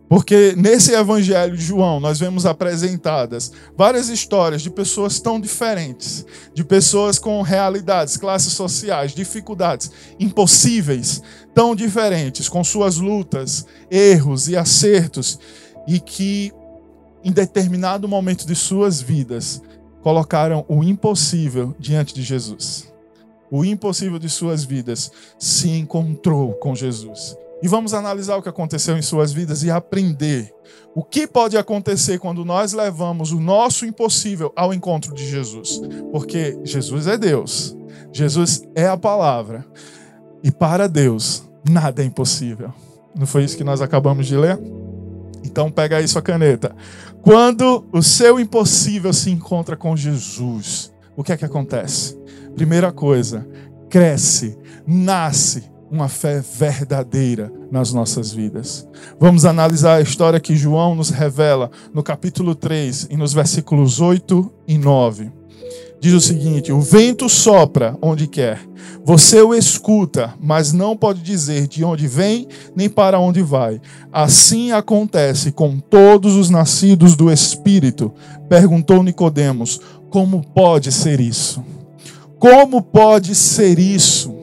Porque 0.10 0.56
nesse 0.58 0.92
evangelho 0.94 1.56
de 1.56 1.64
João 1.64 2.00
nós 2.00 2.20
vemos 2.20 2.46
apresentadas 2.46 3.52
várias 3.78 4.10
histórias 4.10 4.64
de 4.64 4.70
pessoas 4.72 5.20
tão 5.20 5.40
diferentes, 5.40 6.26
de 6.54 6.64
pessoas 6.64 7.20
com 7.20 7.42
realidades, 7.44 8.18
classes 8.18 8.54
sociais, 8.54 9.14
dificuldades 9.14 9.92
impossíveis, 10.20 11.22
tão 11.54 11.76
diferentes, 11.76 12.50
com 12.50 12.64
suas 12.64 12.98
lutas, 12.98 13.66
erros 13.92 14.50
e 14.50 14.58
acertos, 14.58 15.40
e 15.88 16.00
que 16.00 16.52
em 17.24 17.32
determinado 17.32 18.08
momento 18.08 18.48
de 18.48 18.56
suas 18.56 19.00
vidas 19.00 19.62
colocaram 20.02 20.66
o 20.68 20.84
impossível 20.84 21.76
diante 21.80 22.16
de 22.16 22.24
Jesus 22.24 22.90
o 23.52 23.66
impossível 23.66 24.20
de 24.20 24.30
suas 24.30 24.64
vidas, 24.64 25.12
se 25.38 25.70
encontrou 25.70 26.54
com 26.54 26.76
Jesus. 26.76 27.36
E 27.62 27.68
vamos 27.68 27.94
analisar 27.94 28.38
o 28.38 28.42
que 28.42 28.50
aconteceu 28.50 28.98
em 28.98 29.02
suas 29.02 29.34
vidas 29.34 29.64
e 29.64 29.72
aprender 29.72 30.54
o 30.96 31.04
que 31.04 31.28
pode 31.28 31.58
acontecer 31.58 32.18
quando 32.18 32.46
nós 32.46 32.74
levamos 32.74 33.32
o 33.32 33.40
nosso 33.40 33.86
impossível 33.86 34.52
ao 34.56 34.74
encontro 34.74 35.14
de 35.14 35.28
Jesus. 35.28 35.82
Porque 36.12 36.58
Jesus 36.64 37.08
é 37.08 37.18
Deus, 37.18 37.76
Jesus 38.12 38.64
é 38.76 38.88
a 38.88 38.98
palavra, 38.98 39.66
e 40.44 40.52
para 40.52 40.88
Deus 40.88 41.50
nada 41.70 42.02
é 42.02 42.06
impossível. 42.06 42.74
Não 43.18 43.28
foi 43.28 43.44
isso 43.44 43.58
que 43.58 43.64
nós 43.64 43.82
acabamos 43.82 44.26
de 44.26 44.38
ler? 44.38 44.60
Então 45.44 45.72
pega 45.72 45.98
aí 45.98 46.08
sua 46.08 46.22
caneta. 46.22 46.76
Quando 47.22 47.86
o 47.92 48.02
seu 48.02 48.40
impossível 48.40 49.12
se 49.14 49.30
encontra 49.30 49.76
com 49.76 49.96
Jesus, 49.96 50.94
o 51.16 51.24
que 51.24 51.34
é 51.34 51.38
que 51.38 51.46
acontece? 51.46 52.18
Primeira 52.56 52.92
coisa, 52.92 53.48
cresce, 53.90 54.58
nasce 54.88 55.70
uma 55.92 56.08
fé 56.08 56.42
verdadeira 56.42 57.52
nas 57.72 57.92
nossas 57.94 58.32
vidas. 58.32 58.88
Vamos 59.20 59.46
analisar 59.46 59.96
a 59.96 60.02
história 60.02 60.40
que 60.40 60.56
João 60.56 60.96
nos 60.96 61.10
revela 61.10 61.72
no 61.94 62.04
capítulo 62.04 62.56
3 62.56 63.08
e 63.10 63.18
nos 63.18 63.34
versículos 63.34 64.00
8 64.00 64.52
e 64.68 64.78
9. 64.78 65.32
Diz 66.00 66.14
o 66.14 66.22
seguinte: 66.22 66.72
O 66.72 66.80
vento 66.80 67.28
sopra 67.28 67.98
onde 68.02 68.26
quer, 68.26 68.62
você 69.04 69.42
o 69.42 69.54
escuta, 69.54 70.34
mas 70.40 70.72
não 70.72 70.96
pode 70.96 71.22
dizer 71.22 71.68
de 71.68 71.84
onde 71.84 72.08
vem 72.08 72.48
nem 72.76 72.88
para 72.88 73.20
onde 73.20 73.42
vai. 73.42 73.82
Assim 74.12 74.72
acontece 74.72 75.52
com 75.52 75.78
todos 75.78 76.36
os 76.36 76.50
nascidos 76.50 77.16
do 77.16 77.32
Espírito. 77.32 78.14
Perguntou 78.48 79.04
Nicodemos: 79.04 79.82
Como 80.10 80.42
pode 80.42 80.92
ser 80.92 81.20
isso? 81.20 81.64
Como 82.38 82.82
pode 82.82 83.36
ser 83.36 83.78
isso? 83.78 84.39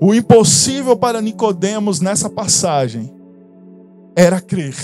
O 0.00 0.14
impossível 0.14 0.96
para 0.96 1.22
Nicodemos 1.22 2.00
nessa 2.00 2.28
passagem 2.28 3.12
era 4.14 4.40
crer. 4.40 4.76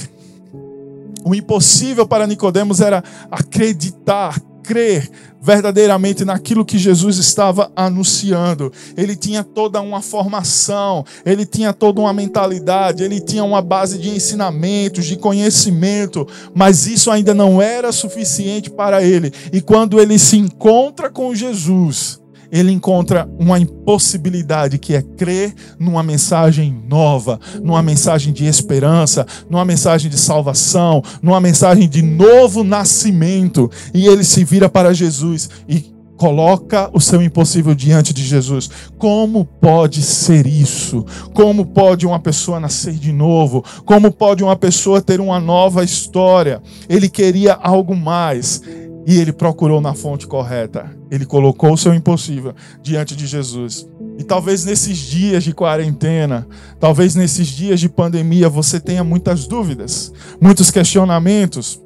O 1.25 1.35
impossível 1.35 2.07
para 2.07 2.27
Nicodemos 2.27 2.81
era 2.81 3.03
acreditar, 3.31 4.41
crer 4.63 5.11
verdadeiramente 5.41 6.25
naquilo 6.25 6.65
que 6.65 6.79
Jesus 6.79 7.19
estava 7.19 7.71
anunciando. 7.75 8.73
Ele 8.97 9.17
tinha 9.17 9.43
toda 9.43 9.81
uma 9.81 10.01
formação, 10.01 11.05
ele 11.27 11.45
tinha 11.45 11.73
toda 11.73 12.01
uma 12.01 12.13
mentalidade, 12.13 13.03
ele 13.03 13.21
tinha 13.21 13.43
uma 13.43 13.61
base 13.61 13.99
de 13.99 14.09
ensinamentos, 14.09 15.05
de 15.05 15.17
conhecimento, 15.17 16.27
mas 16.55 16.87
isso 16.87 17.11
ainda 17.11 17.35
não 17.35 17.61
era 17.61 17.91
suficiente 17.91 18.71
para 18.71 19.03
ele. 19.03 19.33
E 19.53 19.61
quando 19.61 20.01
ele 20.01 20.19
se 20.19 20.37
encontra 20.37 21.11
com 21.11 21.35
Jesus, 21.35 22.22
ele 22.53 22.71
encontra 22.71 23.27
uma 23.39 23.59
impossibilidade 23.59 24.79
que 24.79 24.95
é 24.95 25.01
crer 25.01 25.55
numa 25.79 26.03
mensagem 26.03 26.85
nova, 26.87 27.41
numa 27.63 27.83
mensagem 27.83 28.31
de 28.31 28.45
esperança, 28.45 29.27
numa 29.49 29.65
mensagem 29.65 30.11
de 30.11 30.19
salvação, 30.19 31.03
numa 31.23 31.41
mensagem 31.41 31.89
de 31.89 32.03
novo 32.03 32.63
nascimento. 32.63 33.71
E 33.95 34.07
ele 34.07 34.23
se 34.23 34.45
vira 34.45 34.69
para 34.69 34.93
Jesus 34.93 35.49
e 35.67 35.91
coloca 36.19 36.91
o 36.93 37.01
seu 37.01 37.23
impossível 37.23 37.75
diante 37.75 38.13
de 38.13 38.23
Jesus. 38.23 38.71
Como 38.99 39.47
pode 39.47 40.03
ser 40.03 40.47
isso? 40.47 41.07
Como 41.33 41.65
pode 41.65 42.07
uma 42.07 42.21
pessoa 42.21 42.61
nascer 42.61 42.93
de 42.93 43.13
novo? 43.13 43.65
Como 43.87 44.13
pode 44.13 44.45
uma 44.45 44.57
pessoa 44.57 45.01
ter 45.01 45.21
uma 45.21 45.41
nova 45.41 45.83
história? 45.83 46.63
Ele 46.87 47.09
queria 47.09 47.55
algo 47.55 47.97
mais. 47.97 48.63
E 49.07 49.19
ele 49.19 49.33
procurou 49.33 49.81
na 49.81 49.95
fonte 49.95 50.29
correta. 50.29 51.02
Ele 51.13 51.27
colocou 51.27 51.75
o 51.75 51.77
seu 51.77 51.93
impossível 51.93 52.55
diante 52.83 53.15
de 53.15 53.27
Jesus. 53.27 53.87
E 54.19 54.25
talvez 54.25 54.65
nesses 54.65 54.97
dias 54.97 55.45
de 55.45 55.53
quarentena, 55.53 56.49
talvez 56.81 57.15
nesses 57.15 57.49
dias 57.49 57.79
de 57.81 57.87
pandemia, 57.87 58.49
você 58.49 58.81
tenha 58.81 59.05
muitas 59.05 59.47
dúvidas, 59.47 60.11
muitos 60.41 60.71
questionamentos. 60.71 61.79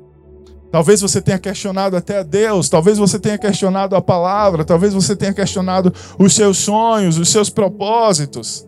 Talvez 0.70 1.00
você 1.00 1.20
tenha 1.20 1.40
questionado 1.40 1.96
até 1.96 2.18
a 2.18 2.22
Deus, 2.22 2.68
talvez 2.68 2.98
você 2.98 3.18
tenha 3.18 3.36
questionado 3.36 3.96
a 3.96 4.00
palavra, 4.00 4.64
talvez 4.64 4.94
você 4.94 5.16
tenha 5.16 5.34
questionado 5.34 5.92
os 6.16 6.32
seus 6.32 6.58
sonhos, 6.58 7.18
os 7.18 7.28
seus 7.28 7.50
propósitos, 7.50 8.64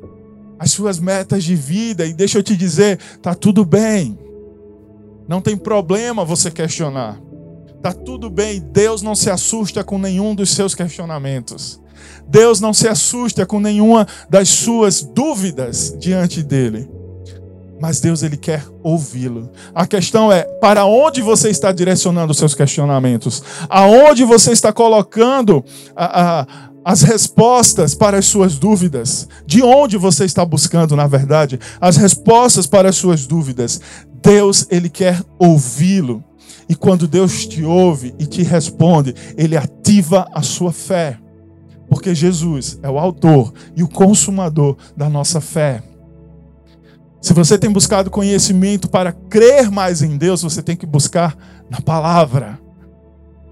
as 0.58 0.72
suas 0.72 0.98
metas 0.98 1.44
de 1.44 1.54
vida. 1.54 2.04
E 2.04 2.12
deixa 2.12 2.36
eu 2.36 2.42
te 2.42 2.56
dizer, 2.56 2.98
tá 3.22 3.32
tudo 3.32 3.64
bem. 3.64 4.18
Não 5.28 5.40
tem 5.40 5.56
problema 5.56 6.24
você 6.24 6.50
questionar. 6.50 7.27
Tá 7.82 7.92
tudo 7.92 8.28
bem, 8.28 8.61
Deus 8.61 9.02
não 9.02 9.14
se 9.14 9.30
assusta 9.30 9.85
com 9.85 9.99
nenhum 9.99 10.35
dos 10.35 10.50
seus 10.50 10.75
questionamentos. 10.75 11.80
Deus 12.26 12.61
não 12.61 12.75
se 12.75 12.88
assusta 12.88 13.47
com 13.47 13.61
nenhuma 13.61 14.06
das 14.28 14.49
suas 14.49 15.02
dúvidas 15.02 15.94
diante 15.99 16.42
dele. 16.42 16.88
Mas 17.80 18.00
Deus 18.00 18.25
ele 18.25 18.37
quer 18.37 18.64
ouvi-lo. 18.82 19.50
A 19.73 19.87
questão 19.87 20.32
é 20.32 20.42
para 20.42 20.85
onde 20.85 21.23
você 21.23 21.49
está 21.49 21.70
direcionando 21.70 22.32
os 22.32 22.38
seus 22.38 22.54
questionamentos? 22.54 23.42
Aonde 23.68 24.25
você 24.25 24.50
está 24.50 24.73
colocando 24.73 25.64
a, 25.94 26.40
a, 26.40 26.47
as 26.85 27.02
respostas 27.02 27.94
para 27.94 28.18
as 28.18 28.26
suas 28.26 28.58
dúvidas? 28.58 29.28
De 29.47 29.62
onde 29.62 29.97
você 29.97 30.25
está 30.25 30.44
buscando, 30.44 30.97
na 30.97 31.06
verdade, 31.06 31.61
as 31.80 31.97
respostas 31.97 32.66
para 32.66 32.88
as 32.88 32.97
suas 32.97 33.28
dúvidas? 33.28 33.80
Deus 34.20 34.66
ele 34.70 34.88
quer 34.88 35.23
ouvi-lo. 35.38 36.25
E 36.68 36.75
quando 36.75 37.08
Deus 37.08 37.46
te 37.46 37.64
ouve 37.64 38.14
e 38.18 38.26
te 38.26 38.42
responde, 38.42 39.14
ele 39.37 39.56
ativa 39.56 40.28
a 40.34 40.42
sua 40.42 40.72
fé. 40.72 41.18
Porque 41.88 42.14
Jesus 42.14 42.78
é 42.82 42.90
o 42.90 42.98
autor 42.98 43.52
e 43.75 43.82
o 43.82 43.88
consumador 43.88 44.76
da 44.96 45.08
nossa 45.08 45.40
fé. 45.40 45.82
Se 47.20 47.32
você 47.32 47.58
tem 47.58 47.70
buscado 47.70 48.10
conhecimento 48.10 48.88
para 48.88 49.12
crer 49.12 49.70
mais 49.70 50.02
em 50.02 50.16
Deus, 50.16 50.42
você 50.42 50.62
tem 50.62 50.76
que 50.76 50.87
buscar 50.87 51.37
na 51.68 51.80
palavra, 51.80 52.58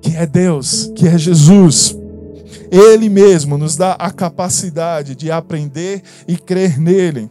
que 0.01 0.15
é 0.15 0.27
Deus, 0.27 0.93
que 0.95 1.09
é 1.09 1.19
Jesus. 1.19 1.97
Ele 2.71 3.09
mesmo 3.09 3.59
nos 3.59 3.77
dá 3.77 3.93
a 3.93 4.11
capacidade 4.11 5.15
de 5.15 5.31
aprender 5.31 6.03
e 6.29 6.37
crer 6.37 6.79
nele. 6.79 7.31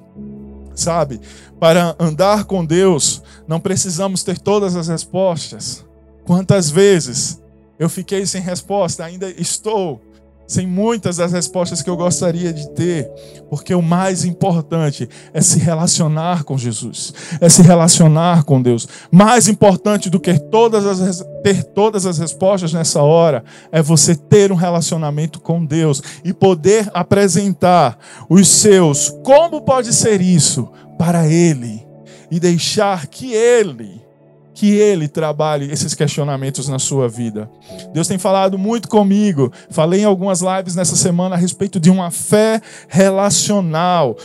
Sabe? 0.76 1.22
Para 1.60 1.96
andar 2.00 2.44
com 2.44 2.66
Deus, 2.66 3.22
não 3.48 3.60
precisamos 3.60 4.24
ter 4.24 4.38
todas 4.38 4.76
as 4.76 4.88
respostas. 4.88 5.86
Quantas 6.26 6.70
vezes 6.70 7.42
eu 7.80 7.90
fiquei 7.90 8.26
sem 8.26 8.42
resposta, 8.42 9.04
ainda 9.04 9.30
estou 9.30 10.02
sem 10.48 10.68
muitas 10.68 11.18
das 11.18 11.32
respostas 11.32 11.82
que 11.82 11.90
eu 11.90 11.98
gostaria 11.98 12.54
de 12.54 12.70
ter, 12.72 13.10
porque 13.50 13.74
o 13.74 13.82
mais 13.82 14.24
importante 14.26 15.10
é 15.34 15.42
se 15.42 15.60
relacionar 15.60 16.44
com 16.44 16.58
Jesus, 16.58 17.14
é 17.42 17.50
se 17.50 17.62
relacionar 17.62 18.44
com 18.44 18.62
Deus. 18.62 18.88
Mais 19.12 19.48
importante 19.48 20.10
do 20.10 20.20
que 20.20 20.38
todas 20.38 20.86
as, 20.86 21.26
ter 21.44 21.64
todas 21.64 22.06
as 22.06 22.18
respostas 22.18 22.74
nessa 22.74 23.02
hora 23.02 23.44
é 23.72 23.82
você 23.82 24.16
ter 24.16 24.52
um 24.52 24.56
relacionamento 24.56 25.40
com 25.40 25.66
Deus 25.66 26.02
e 26.24 26.34
poder 26.34 26.90
apresentar 26.94 27.98
os 28.30 28.48
seus, 28.48 29.10
como 29.24 29.62
pode 29.62 29.94
ser 29.94 30.22
isso, 30.22 30.70
para 30.98 31.28
Ele 31.28 31.86
e 32.32 32.40
deixar 32.40 33.08
que 33.08 33.34
Ele 33.34 34.05
que 34.56 34.74
Ele 34.74 35.08
trabalhe 35.08 35.70
esses 35.72 35.94
questionamentos 35.94 36.68
na 36.70 36.80
sua 36.80 37.08
vida. 37.10 37.50
Deus 37.94 38.08
tem 38.08 38.18
falado 38.18 38.58
muito 38.58 38.88
comigo. 38.88 39.52
Falei 39.70 40.02
em 40.02 40.06
algumas 40.06 40.42
lives 40.42 40.76
nessa 40.76 40.96
semana 40.96 41.36
a 41.36 41.38
respeito 41.38 41.80
de 41.80 41.92
uma 41.92 42.10
fé 42.10 42.62
relacional. 42.88 44.16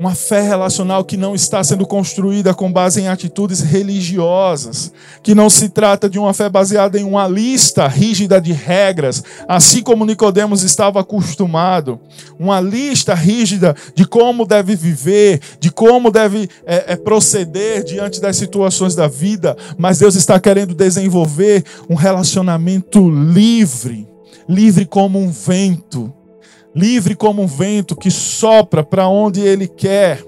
Uma 0.00 0.14
fé 0.14 0.40
relacional 0.40 1.04
que 1.04 1.14
não 1.14 1.34
está 1.34 1.62
sendo 1.62 1.86
construída 1.86 2.54
com 2.54 2.72
base 2.72 3.02
em 3.02 3.08
atitudes 3.08 3.60
religiosas, 3.60 4.90
que 5.22 5.34
não 5.34 5.50
se 5.50 5.68
trata 5.68 6.08
de 6.08 6.18
uma 6.18 6.32
fé 6.32 6.48
baseada 6.48 6.98
em 6.98 7.04
uma 7.04 7.28
lista 7.28 7.86
rígida 7.86 8.40
de 8.40 8.50
regras, 8.50 9.22
assim 9.46 9.82
como 9.82 10.06
Nicodemos 10.06 10.62
estava 10.62 11.00
acostumado, 11.00 12.00
uma 12.38 12.62
lista 12.62 13.12
rígida 13.12 13.76
de 13.94 14.06
como 14.06 14.46
deve 14.46 14.74
viver, 14.74 15.38
de 15.60 15.70
como 15.70 16.10
deve 16.10 16.48
é, 16.64 16.94
é, 16.94 16.96
proceder 16.96 17.84
diante 17.84 18.22
das 18.22 18.38
situações 18.38 18.94
da 18.94 19.06
vida, 19.06 19.54
mas 19.76 19.98
Deus 19.98 20.14
está 20.14 20.40
querendo 20.40 20.74
desenvolver 20.74 21.62
um 21.90 21.94
relacionamento 21.94 23.10
livre, 23.10 24.08
livre 24.48 24.86
como 24.86 25.18
um 25.18 25.30
vento 25.30 26.10
livre 26.74 27.14
como 27.14 27.42
um 27.42 27.46
vento 27.46 27.96
que 27.96 28.10
sopra 28.10 28.82
para 28.82 29.08
onde 29.08 29.40
ele 29.40 29.66
quer 29.66 30.24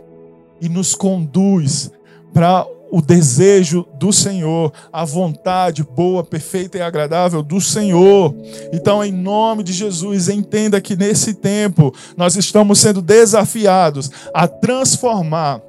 e 0.60 0.68
nos 0.68 0.94
conduz 0.94 1.90
para 2.32 2.66
o 2.90 3.00
desejo 3.00 3.86
do 3.98 4.12
Senhor, 4.12 4.70
a 4.92 5.02
vontade 5.02 5.82
boa, 5.82 6.22
perfeita 6.22 6.76
e 6.76 6.82
agradável 6.82 7.42
do 7.42 7.58
Senhor. 7.58 8.34
Então, 8.70 9.02
em 9.02 9.10
nome 9.10 9.62
de 9.62 9.72
Jesus, 9.72 10.28
entenda 10.28 10.78
que 10.78 10.94
nesse 10.94 11.32
tempo 11.32 11.94
nós 12.18 12.36
estamos 12.36 12.80
sendo 12.80 13.00
desafiados 13.00 14.10
a 14.34 14.46
transformar 14.46 15.62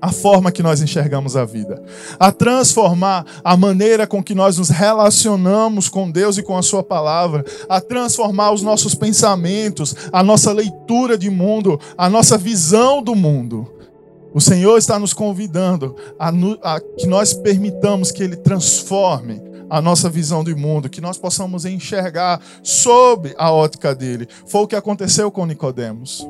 a 0.00 0.12
forma 0.12 0.52
que 0.52 0.62
nós 0.62 0.80
enxergamos 0.80 1.36
a 1.36 1.44
vida, 1.44 1.82
a 2.18 2.30
transformar 2.30 3.24
a 3.42 3.56
maneira 3.56 4.06
com 4.06 4.22
que 4.22 4.34
nós 4.34 4.58
nos 4.58 4.68
relacionamos 4.68 5.88
com 5.88 6.10
Deus 6.10 6.38
e 6.38 6.42
com 6.42 6.56
a 6.56 6.62
Sua 6.62 6.82
palavra, 6.82 7.44
a 7.68 7.80
transformar 7.80 8.52
os 8.52 8.62
nossos 8.62 8.94
pensamentos, 8.94 9.94
a 10.12 10.22
nossa 10.22 10.52
leitura 10.52 11.18
de 11.18 11.30
mundo, 11.30 11.80
a 11.96 12.08
nossa 12.08 12.38
visão 12.38 13.02
do 13.02 13.14
mundo. 13.14 13.72
O 14.32 14.40
Senhor 14.40 14.76
está 14.76 14.98
nos 14.98 15.12
convidando 15.12 15.96
a, 16.18 16.28
a, 16.62 16.80
que 16.80 17.06
nós 17.06 17.32
permitamos 17.32 18.12
que 18.12 18.22
Ele 18.22 18.36
transforme 18.36 19.42
a 19.70 19.80
nossa 19.80 20.08
visão 20.08 20.42
do 20.42 20.56
mundo, 20.56 20.88
que 20.88 21.00
nós 21.00 21.18
possamos 21.18 21.64
enxergar 21.64 22.40
sob 22.62 23.34
a 23.36 23.52
ótica 23.52 23.94
dele. 23.94 24.28
Foi 24.46 24.62
o 24.62 24.66
que 24.66 24.76
aconteceu 24.76 25.30
com 25.30 25.44
Nicodemos. 25.44 26.26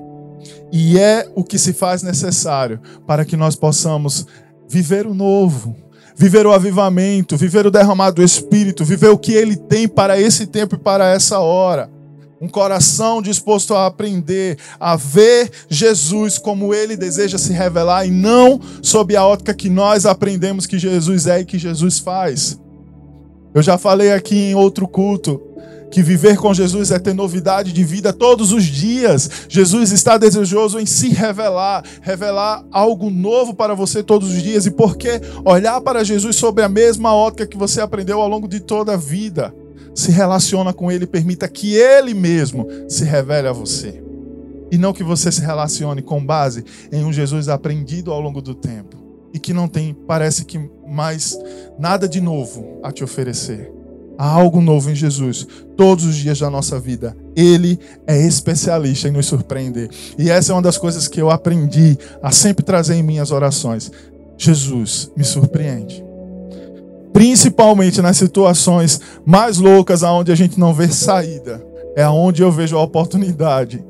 E 0.72 0.98
é 0.98 1.28
o 1.34 1.44
que 1.44 1.58
se 1.58 1.72
faz 1.72 2.02
necessário 2.02 2.80
para 3.06 3.24
que 3.24 3.36
nós 3.36 3.56
possamos 3.56 4.26
viver 4.68 5.06
o 5.06 5.14
novo, 5.14 5.74
viver 6.14 6.46
o 6.46 6.52
avivamento, 6.52 7.36
viver 7.36 7.66
o 7.66 7.70
derramado 7.70 8.16
do 8.16 8.22
Espírito, 8.22 8.84
viver 8.84 9.08
o 9.08 9.18
que 9.18 9.32
Ele 9.32 9.56
tem 9.56 9.88
para 9.88 10.20
esse 10.20 10.46
tempo 10.46 10.74
e 10.74 10.78
para 10.78 11.08
essa 11.08 11.38
hora. 11.38 11.90
Um 12.40 12.48
coração 12.48 13.20
disposto 13.20 13.74
a 13.74 13.86
aprender, 13.86 14.58
a 14.78 14.94
ver 14.94 15.50
Jesus 15.68 16.38
como 16.38 16.72
ele 16.72 16.96
deseja 16.96 17.36
se 17.36 17.52
revelar 17.52 18.06
e 18.06 18.12
não 18.12 18.60
sob 18.80 19.16
a 19.16 19.26
ótica 19.26 19.52
que 19.52 19.68
nós 19.68 20.06
aprendemos 20.06 20.64
que 20.64 20.78
Jesus 20.78 21.26
é 21.26 21.40
e 21.40 21.44
que 21.44 21.58
Jesus 21.58 21.98
faz. 21.98 22.56
Eu 23.52 23.60
já 23.60 23.76
falei 23.76 24.12
aqui 24.12 24.36
em 24.36 24.54
outro 24.54 24.86
culto 24.86 25.47
que 25.90 26.02
viver 26.02 26.36
com 26.36 26.52
Jesus 26.52 26.90
é 26.90 26.98
ter 26.98 27.14
novidade 27.14 27.72
de 27.72 27.84
vida 27.84 28.12
todos 28.12 28.52
os 28.52 28.64
dias. 28.64 29.30
Jesus 29.48 29.92
está 29.92 30.18
desejoso 30.18 30.78
em 30.78 30.86
se 30.86 31.08
revelar, 31.08 31.84
revelar 32.02 32.64
algo 32.70 33.10
novo 33.10 33.54
para 33.54 33.74
você 33.74 34.02
todos 34.02 34.30
os 34.30 34.42
dias. 34.42 34.66
E 34.66 34.70
por 34.70 34.96
que 34.96 35.20
olhar 35.44 35.80
para 35.80 36.04
Jesus 36.04 36.36
sob 36.36 36.62
a 36.62 36.68
mesma 36.68 37.14
ótica 37.14 37.46
que 37.46 37.56
você 37.56 37.80
aprendeu 37.80 38.20
ao 38.20 38.28
longo 38.28 38.48
de 38.48 38.60
toda 38.60 38.94
a 38.94 38.96
vida? 38.96 39.54
se 39.98 40.12
relaciona 40.12 40.72
com 40.72 40.92
Ele, 40.92 41.08
permita 41.08 41.48
que 41.48 41.74
Ele 41.74 42.14
mesmo 42.14 42.68
se 42.88 43.02
revele 43.02 43.48
a 43.48 43.52
você. 43.52 44.00
E 44.70 44.78
não 44.78 44.92
que 44.92 45.02
você 45.02 45.32
se 45.32 45.40
relacione 45.40 46.02
com 46.02 46.24
base 46.24 46.64
em 46.92 47.04
um 47.04 47.12
Jesus 47.12 47.48
aprendido 47.48 48.12
ao 48.12 48.20
longo 48.20 48.40
do 48.40 48.54
tempo 48.54 48.96
e 49.34 49.40
que 49.40 49.52
não 49.52 49.66
tem, 49.66 49.92
parece 49.92 50.44
que, 50.44 50.58
mais 50.86 51.36
nada 51.78 52.08
de 52.08 52.20
novo 52.20 52.78
a 52.82 52.92
te 52.92 53.02
oferecer. 53.02 53.72
Há 54.18 54.28
algo 54.28 54.60
novo 54.60 54.90
em 54.90 54.94
Jesus 54.94 55.46
todos 55.76 56.04
os 56.04 56.16
dias 56.16 56.40
da 56.40 56.50
nossa 56.50 56.78
vida. 56.80 57.16
Ele 57.36 57.78
é 58.06 58.20
especialista 58.20 59.08
em 59.08 59.12
nos 59.12 59.26
surpreender. 59.26 59.88
E 60.18 60.28
essa 60.28 60.52
é 60.52 60.54
uma 60.54 60.62
das 60.62 60.76
coisas 60.76 61.06
que 61.06 61.22
eu 61.22 61.30
aprendi 61.30 61.96
a 62.20 62.32
sempre 62.32 62.64
trazer 62.64 62.96
em 62.96 63.02
minhas 63.02 63.30
orações. 63.30 63.92
Jesus 64.36 65.10
me 65.16 65.24
surpreende 65.24 66.08
principalmente 67.18 68.00
nas 68.00 68.16
situações 68.16 69.00
mais 69.26 69.58
loucas, 69.58 70.04
aonde 70.04 70.30
a 70.30 70.36
gente 70.36 70.56
não 70.56 70.72
vê 70.72 70.86
saída, 70.86 71.60
é 71.96 72.02
aonde 72.04 72.42
eu 72.42 72.52
vejo 72.52 72.76
a 72.76 72.82
oportunidade 72.82 73.84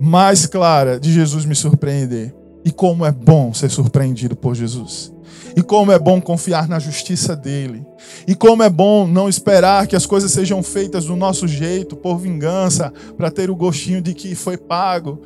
mais 0.00 0.44
clara 0.44 0.98
de 0.98 1.12
Jesus 1.12 1.44
me 1.44 1.54
surpreender. 1.54 2.34
E 2.64 2.72
como 2.72 3.06
é 3.06 3.12
bom 3.12 3.54
ser 3.54 3.70
surpreendido 3.70 4.34
por 4.34 4.56
Jesus. 4.56 5.13
E 5.56 5.62
como 5.62 5.92
é 5.92 5.98
bom 5.98 6.20
confiar 6.20 6.68
na 6.68 6.78
justiça 6.78 7.36
dele. 7.36 7.86
E 8.26 8.34
como 8.34 8.62
é 8.62 8.68
bom 8.68 9.06
não 9.06 9.28
esperar 9.28 9.86
que 9.86 9.94
as 9.94 10.04
coisas 10.04 10.32
sejam 10.32 10.62
feitas 10.62 11.04
do 11.04 11.14
nosso 11.14 11.46
jeito, 11.46 11.96
por 11.96 12.18
vingança, 12.18 12.92
para 13.16 13.30
ter 13.30 13.50
o 13.50 13.56
gostinho 13.56 14.02
de 14.02 14.14
que 14.14 14.34
foi 14.34 14.56
pago. 14.56 15.22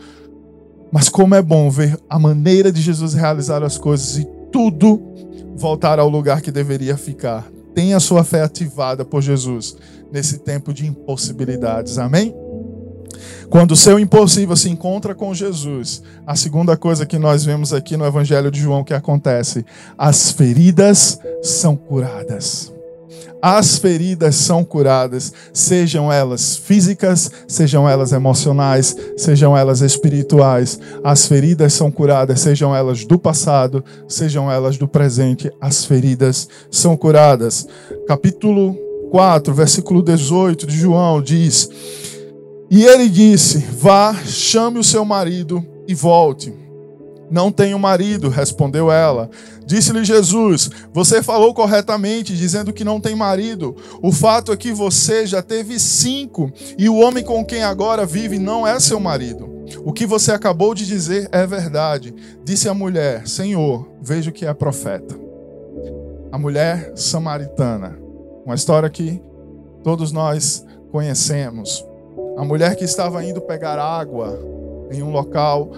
Mas 0.93 1.09
como 1.09 1.35
é 1.35 1.43
bom 1.43 1.71
ver 1.71 1.99
a 2.09 2.19
maneira 2.19 2.71
de 2.71 2.81
Jesus 2.81 3.15
realizar 3.15 3.63
as 3.63 3.79
coisas 3.79 4.19
e 4.19 4.29
tudo 4.53 5.03
voltar 5.57 5.99
ao 5.99 6.09
lugar 6.09 6.41
que 6.41 6.51
deveria 6.51 6.97
ficar. 6.97 7.51
Tenha 7.75 8.01
sua 8.01 8.25
fé 8.25 8.43
ativada 8.43 9.05
por 9.05 9.23
Jesus 9.23 9.77
nesse 10.13 10.39
tempo 10.39 10.73
de 10.73 10.87
impossibilidades. 10.87 11.99
Amém? 11.99 12.35
Quando 13.49 13.73
o 13.73 13.77
seu 13.77 13.99
impossível 13.99 14.57
se 14.57 14.69
encontra 14.69 15.15
com 15.15 15.35
Jesus, 15.35 16.03
a 16.27 16.35
segunda 16.37 16.77
coisa 16.77 17.07
que 17.07 17.19
nós 17.19 17.45
vemos 17.45 17.73
aqui 17.73 17.97
no 17.97 18.07
Evangelho 18.07 18.51
de 18.51 18.61
João 18.61 18.85
que 18.85 18.95
acontece, 18.95 19.65
as 19.97 20.31
feridas 20.31 21.19
são 21.43 21.77
curadas 21.77 22.73
as 23.41 23.79
feridas 23.79 24.35
são 24.35 24.65
curadas, 24.65 25.33
sejam 25.53 26.13
elas 26.13 26.57
físicas, 26.57 27.31
sejam 27.47 27.89
elas 27.89 28.13
emocionais, 28.13 28.97
sejam 29.17 29.57
elas 29.57 29.81
espirituais. 29.81 30.79
As 31.05 31.27
feridas 31.27 31.73
são 31.73 31.91
curadas, 31.91 32.41
sejam 32.41 32.75
elas 32.75 33.05
do 33.05 33.19
passado, 33.19 33.85
sejam 34.09 34.51
elas 34.51 34.77
do 34.77 34.89
presente. 34.89 35.53
As 35.61 35.85
feridas 35.85 36.49
são 36.71 36.97
curadas. 36.97 37.67
Capítulo 38.09 38.77
4, 39.13 39.55
versículo 39.55 40.03
18 40.03 40.67
de 40.67 40.77
João 40.77 41.23
diz: 41.23 41.71
E 42.71 42.85
ele 42.85 43.09
disse: 43.09 43.59
Vá, 43.59 44.15
chame 44.15 44.79
o 44.79 44.85
seu 44.85 45.05
marido 45.05 45.65
e 45.87 45.95
volte. 45.95 46.53
Não 47.31 47.53
tenho 47.53 47.79
marido, 47.79 48.29
respondeu 48.29 48.91
ela. 48.91 49.31
Disse-lhe 49.67 50.05
Jesus: 50.05 50.71
Você 50.93 51.23
falou 51.23 51.53
corretamente, 51.53 52.37
dizendo 52.37 52.73
que 52.73 52.85
não 52.85 53.01
tem 53.01 53.15
marido. 53.15 53.77
O 54.03 54.13
fato 54.13 54.53
é 54.53 54.57
que 54.57 54.73
você 54.73 55.27
já 55.27 55.43
teve 55.43 55.79
cinco, 55.79 56.51
e 56.77 56.89
o 56.89 56.97
homem 56.97 57.23
com 57.23 57.45
quem 57.45 57.63
agora 57.63 58.07
vive 58.07 58.39
não 58.39 58.67
é 58.67 58.79
seu 58.81 58.99
marido. 58.99 59.49
O 59.85 59.93
que 59.93 60.07
você 60.07 60.33
acabou 60.33 60.75
de 60.75 60.87
dizer 60.87 61.29
é 61.33 61.47
verdade. 61.47 62.15
Disse 62.45 62.69
a 62.69 62.75
mulher: 62.75 63.27
Senhor, 63.29 63.89
vejo 64.01 64.33
que 64.33 64.47
é 64.47 64.55
profeta. 64.55 65.19
A 66.33 66.39
mulher 66.39 66.93
samaritana, 66.95 67.99
uma 68.45 68.55
história 68.55 68.89
que 68.89 69.21
todos 69.83 70.13
nós 70.13 70.65
conhecemos. 70.91 71.85
A 72.39 72.45
mulher 72.45 72.77
que 72.77 72.85
estava 72.85 73.25
indo 73.25 73.41
pegar 73.41 73.81
água 73.81 74.39
em 74.93 75.03
um 75.03 75.11
local 75.11 75.73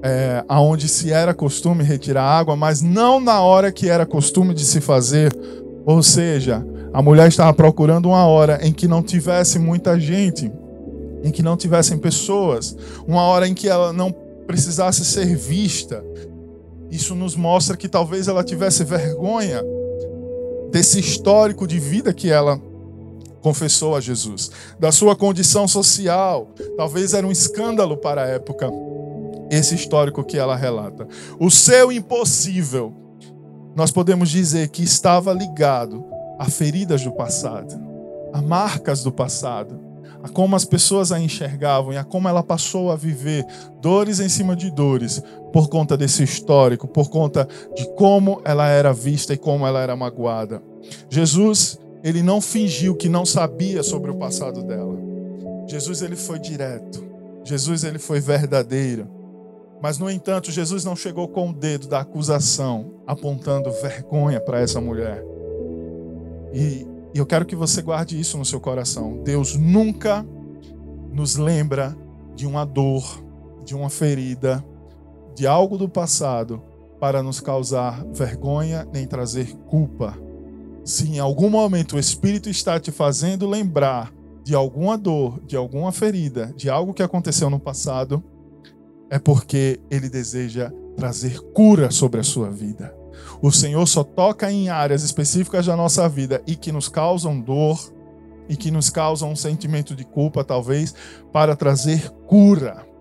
é, 0.00 0.44
aonde 0.46 0.86
se 0.86 1.10
era 1.10 1.34
costume 1.34 1.82
retirar 1.82 2.22
água, 2.22 2.54
mas 2.54 2.80
não 2.80 3.18
na 3.18 3.40
hora 3.40 3.72
que 3.72 3.88
era 3.88 4.06
costume 4.06 4.54
de 4.54 4.64
se 4.64 4.80
fazer. 4.80 5.36
Ou 5.84 6.00
seja, 6.00 6.64
a 6.92 7.02
mulher 7.02 7.26
estava 7.26 7.52
procurando 7.52 8.06
uma 8.10 8.24
hora 8.28 8.60
em 8.62 8.72
que 8.72 8.86
não 8.86 9.02
tivesse 9.02 9.58
muita 9.58 9.98
gente, 9.98 10.52
em 11.24 11.32
que 11.32 11.42
não 11.42 11.56
tivessem 11.56 11.98
pessoas, 11.98 12.76
uma 13.04 13.22
hora 13.22 13.48
em 13.48 13.52
que 13.52 13.68
ela 13.68 13.92
não 13.92 14.14
precisasse 14.46 15.04
ser 15.04 15.34
vista. 15.34 16.04
Isso 16.92 17.16
nos 17.16 17.34
mostra 17.34 17.76
que 17.76 17.88
talvez 17.88 18.28
ela 18.28 18.44
tivesse 18.44 18.84
vergonha 18.84 19.60
desse 20.70 21.00
histórico 21.00 21.66
de 21.66 21.80
vida 21.80 22.14
que 22.14 22.30
ela 22.30 22.60
confessou 23.42 23.96
a 23.96 24.00
Jesus, 24.00 24.50
da 24.78 24.92
sua 24.92 25.14
condição 25.14 25.68
social. 25.68 26.48
Talvez 26.76 27.12
era 27.12 27.26
um 27.26 27.32
escândalo 27.32 27.96
para 27.96 28.22
a 28.22 28.26
época 28.26 28.70
esse 29.50 29.74
histórico 29.74 30.24
que 30.24 30.38
ela 30.38 30.56
relata. 30.56 31.06
O 31.38 31.50
seu 31.50 31.92
impossível, 31.92 32.94
nós 33.76 33.90
podemos 33.90 34.30
dizer 34.30 34.68
que 34.68 34.82
estava 34.82 35.32
ligado 35.32 36.04
a 36.38 36.46
feridas 36.46 37.02
do 37.02 37.12
passado, 37.12 37.78
a 38.32 38.40
marcas 38.40 39.02
do 39.02 39.12
passado, 39.12 39.78
a 40.22 40.28
como 40.28 40.54
as 40.54 40.64
pessoas 40.64 41.10
a 41.10 41.20
enxergavam 41.20 41.92
e 41.92 41.96
a 41.96 42.04
como 42.04 42.28
ela 42.28 42.42
passou 42.42 42.92
a 42.92 42.96
viver 42.96 43.44
dores 43.80 44.20
em 44.20 44.28
cima 44.28 44.54
de 44.54 44.70
dores 44.70 45.22
por 45.52 45.68
conta 45.68 45.96
desse 45.96 46.22
histórico, 46.22 46.86
por 46.86 47.10
conta 47.10 47.46
de 47.74 47.84
como 47.94 48.40
ela 48.44 48.68
era 48.68 48.92
vista 48.92 49.34
e 49.34 49.36
como 49.36 49.66
ela 49.66 49.80
era 49.80 49.96
magoada. 49.96 50.62
Jesus, 51.10 51.78
ele 52.02 52.22
não 52.22 52.40
fingiu 52.40 52.94
que 52.94 53.08
não 53.08 53.24
sabia 53.24 53.82
sobre 53.82 54.10
o 54.10 54.16
passado 54.16 54.62
dela. 54.62 54.98
Jesus 55.66 56.02
ele 56.02 56.16
foi 56.16 56.38
direto. 56.38 57.04
Jesus 57.44 57.84
ele 57.84 57.98
foi 57.98 58.20
verdadeiro. 58.20 59.08
Mas, 59.80 59.98
no 59.98 60.08
entanto, 60.08 60.52
Jesus 60.52 60.84
não 60.84 60.94
chegou 60.94 61.26
com 61.26 61.50
o 61.50 61.52
dedo 61.52 61.88
da 61.88 62.00
acusação 62.00 63.02
apontando 63.06 63.70
vergonha 63.72 64.40
para 64.40 64.60
essa 64.60 64.80
mulher. 64.80 65.24
E, 66.52 66.86
e 67.12 67.18
eu 67.18 67.26
quero 67.26 67.44
que 67.44 67.56
você 67.56 67.82
guarde 67.82 68.18
isso 68.18 68.38
no 68.38 68.44
seu 68.44 68.60
coração. 68.60 69.20
Deus 69.24 69.56
nunca 69.56 70.24
nos 71.12 71.36
lembra 71.36 71.96
de 72.34 72.46
uma 72.46 72.64
dor, 72.64 73.24
de 73.64 73.74
uma 73.74 73.90
ferida, 73.90 74.64
de 75.34 75.46
algo 75.46 75.76
do 75.76 75.88
passado 75.88 76.62
para 77.00 77.22
nos 77.22 77.40
causar 77.40 78.04
vergonha 78.12 78.86
nem 78.92 79.06
trazer 79.06 79.52
culpa. 79.66 80.16
Se 80.84 81.08
em 81.08 81.18
algum 81.20 81.48
momento 81.48 81.96
o 81.96 81.98
Espírito 81.98 82.48
está 82.48 82.80
te 82.80 82.90
fazendo 82.90 83.48
lembrar 83.48 84.12
de 84.42 84.54
alguma 84.54 84.98
dor, 84.98 85.40
de 85.46 85.56
alguma 85.56 85.92
ferida, 85.92 86.52
de 86.56 86.68
algo 86.68 86.92
que 86.92 87.02
aconteceu 87.02 87.48
no 87.48 87.60
passado, 87.60 88.22
é 89.08 89.18
porque 89.18 89.80
ele 89.90 90.08
deseja 90.08 90.72
trazer 90.96 91.38
cura 91.52 91.90
sobre 91.90 92.20
a 92.20 92.24
sua 92.24 92.50
vida. 92.50 92.92
O 93.40 93.52
Senhor 93.52 93.86
só 93.86 94.02
toca 94.02 94.50
em 94.50 94.68
áreas 94.68 95.04
específicas 95.04 95.66
da 95.66 95.76
nossa 95.76 96.08
vida 96.08 96.42
e 96.46 96.56
que 96.56 96.72
nos 96.72 96.88
causam 96.88 97.40
dor 97.40 97.78
e 98.48 98.56
que 98.56 98.70
nos 98.70 98.90
causam 98.90 99.30
um 99.30 99.36
sentimento 99.36 99.94
de 99.94 100.04
culpa, 100.04 100.42
talvez, 100.42 100.94
para 101.32 101.54
trazer 101.54 102.10
cura 102.26 102.92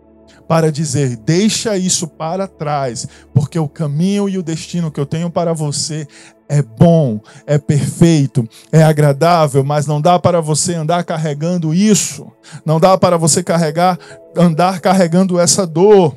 para 0.51 0.69
dizer: 0.69 1.15
deixa 1.15 1.77
isso 1.77 2.05
para 2.05 2.45
trás, 2.45 3.07
porque 3.33 3.57
o 3.57 3.69
caminho 3.69 4.27
e 4.27 4.37
o 4.37 4.43
destino 4.43 4.91
que 4.91 4.99
eu 4.99 5.05
tenho 5.05 5.29
para 5.29 5.53
você 5.53 6.05
é 6.51 6.61
bom, 6.61 7.21
é 7.47 7.57
perfeito, 7.57 8.45
é 8.73 8.83
agradável, 8.83 9.63
mas 9.63 9.87
não 9.87 10.01
dá 10.01 10.19
para 10.19 10.41
você 10.41 10.73
andar 10.73 11.01
carregando 11.05 11.73
isso, 11.73 12.29
não 12.65 12.77
dá 12.77 12.97
para 12.97 13.15
você 13.15 13.41
carregar, 13.41 13.97
andar 14.35 14.81
carregando 14.81 15.39
essa 15.39 15.65
dor. 15.65 16.13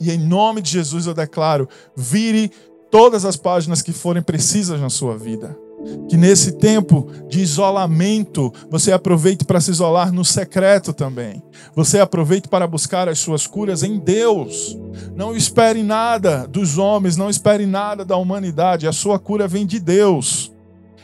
E 0.00 0.12
em 0.12 0.18
nome 0.18 0.62
de 0.62 0.70
Jesus 0.70 1.06
eu 1.06 1.14
declaro: 1.14 1.68
vire 1.96 2.52
todas 2.88 3.24
as 3.24 3.36
páginas 3.36 3.82
que 3.82 3.92
forem 3.92 4.22
precisas 4.22 4.80
na 4.80 4.88
sua 4.88 5.18
vida. 5.18 5.58
Que 6.08 6.16
nesse 6.16 6.52
tempo 6.52 7.08
de 7.28 7.40
isolamento, 7.40 8.52
você 8.70 8.92
aproveite 8.92 9.44
para 9.44 9.60
se 9.60 9.70
isolar 9.70 10.12
no 10.12 10.24
secreto 10.24 10.92
também. 10.92 11.42
Você 11.74 12.00
aproveite 12.00 12.48
para 12.48 12.66
buscar 12.66 13.08
as 13.08 13.18
suas 13.18 13.46
curas 13.46 13.82
em 13.82 13.98
Deus. 13.98 14.76
Não 15.14 15.36
espere 15.36 15.82
nada 15.82 16.46
dos 16.46 16.78
homens, 16.78 17.16
não 17.16 17.30
espere 17.30 17.66
nada 17.66 18.04
da 18.04 18.16
humanidade. 18.16 18.86
A 18.86 18.92
sua 18.92 19.18
cura 19.18 19.46
vem 19.46 19.66
de 19.66 19.78
Deus. 19.78 20.52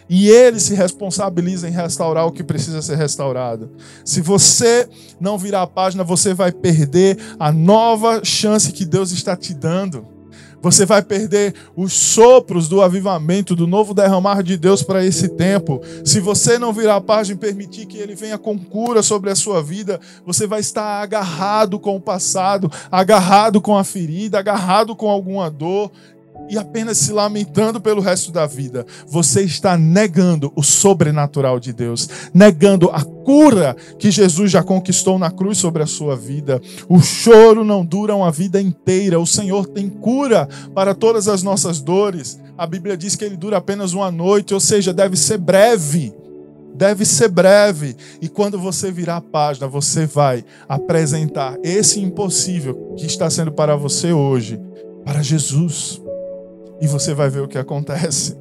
E 0.08 0.28
ele 0.28 0.60
se 0.60 0.74
responsabiliza 0.74 1.68
em 1.68 1.72
restaurar 1.72 2.26
o 2.26 2.32
que 2.32 2.44
precisa 2.44 2.82
ser 2.82 2.96
restaurado. 2.96 3.70
Se 4.04 4.20
você 4.20 4.88
não 5.18 5.38
virar 5.38 5.62
a 5.62 5.66
página, 5.66 6.04
você 6.04 6.34
vai 6.34 6.52
perder 6.52 7.18
a 7.38 7.50
nova 7.50 8.22
chance 8.22 8.72
que 8.72 8.84
Deus 8.84 9.12
está 9.12 9.34
te 9.34 9.54
dando. 9.54 10.13
Você 10.64 10.87
vai 10.87 11.03
perder 11.03 11.55
os 11.77 11.92
sopros 11.92 12.70
do 12.70 12.81
avivamento, 12.81 13.55
do 13.55 13.66
novo 13.66 13.92
derramar 13.92 14.42
de 14.42 14.57
Deus 14.57 14.83
para 14.83 15.05
esse 15.05 15.29
tempo. 15.29 15.83
Se 16.03 16.20
você 16.20 16.59
não 16.59 16.72
virar 16.72 16.96
a 16.96 17.00
página 17.03 17.37
e 17.37 17.38
permitir 17.38 17.85
que 17.85 17.98
ele 17.98 18.14
venha 18.14 18.38
com 18.38 18.59
cura 18.59 19.03
sobre 19.03 19.29
a 19.29 19.35
sua 19.35 19.62
vida, 19.62 20.00
você 20.24 20.46
vai 20.46 20.61
estar 20.61 21.03
agarrado 21.03 21.79
com 21.79 21.94
o 21.96 22.00
passado, 22.00 22.72
agarrado 22.90 23.61
com 23.61 23.77
a 23.77 23.85
ferida, 23.85 24.38
agarrado 24.38 24.96
com 24.96 25.11
alguma 25.11 25.50
dor, 25.50 25.92
e 26.48 26.59
apenas 26.59 26.98
se 26.98 27.12
lamentando 27.12 27.80
pelo 27.80 28.00
resto 28.00 28.30
da 28.30 28.46
vida, 28.46 28.87
você 29.07 29.42
está 29.42 29.76
negando 29.76 30.52
o 30.54 30.62
sobrenatural 30.62 31.59
de 31.59 31.72
Deus, 31.72 32.09
negando 32.33 32.90
a 32.90 33.02
cura 33.02 33.76
que 33.98 34.11
Jesus 34.11 34.50
já 34.50 34.62
conquistou 34.62 35.18
na 35.18 35.30
cruz 35.30 35.59
sobre 35.59 35.83
a 35.83 35.87
sua 35.87 36.16
vida. 36.16 36.61
O 36.88 37.00
choro 37.00 37.64
não 37.64 37.85
dura 37.85 38.14
uma 38.14 38.30
vida 38.30 38.61
inteira, 38.61 39.18
o 39.18 39.26
Senhor 39.26 39.66
tem 39.66 39.88
cura 39.88 40.48
para 40.74 40.94
todas 40.94 41.28
as 41.28 41.42
nossas 41.42 41.80
dores. 41.80 42.38
A 42.57 42.66
Bíblia 42.66 42.96
diz 42.96 43.16
que 43.16 43.24
ele 43.24 43.37
dura 43.37 43.57
apenas 43.57 43.92
uma 43.92 44.11
noite, 44.11 44.54
ou 44.54 44.61
seja, 44.61 44.92
deve 44.92 45.16
ser 45.16 45.38
breve. 45.38 46.14
Deve 46.74 47.04
ser 47.04 47.28
breve, 47.28 47.96
e 48.20 48.28
quando 48.28 48.59
você 48.59 48.90
virar 48.90 49.18
a 49.18 49.20
página, 49.20 49.68
você 49.68 50.07
vai 50.07 50.44
apresentar 50.68 51.57
esse 51.62 52.00
impossível 52.00 52.94
que 52.96 53.07
está 53.07 53.30
sendo 53.30 53.52
para 53.52 53.76
você 53.76 54.12
hoje, 54.12 54.61
para 55.04 55.22
Jesus. 55.22 56.02
E 56.85 56.87
você 56.87 57.14
vai 57.14 57.31
ver 57.31 57.40
o 57.40 57.49
que 57.49 57.57
acontece. 57.57 58.37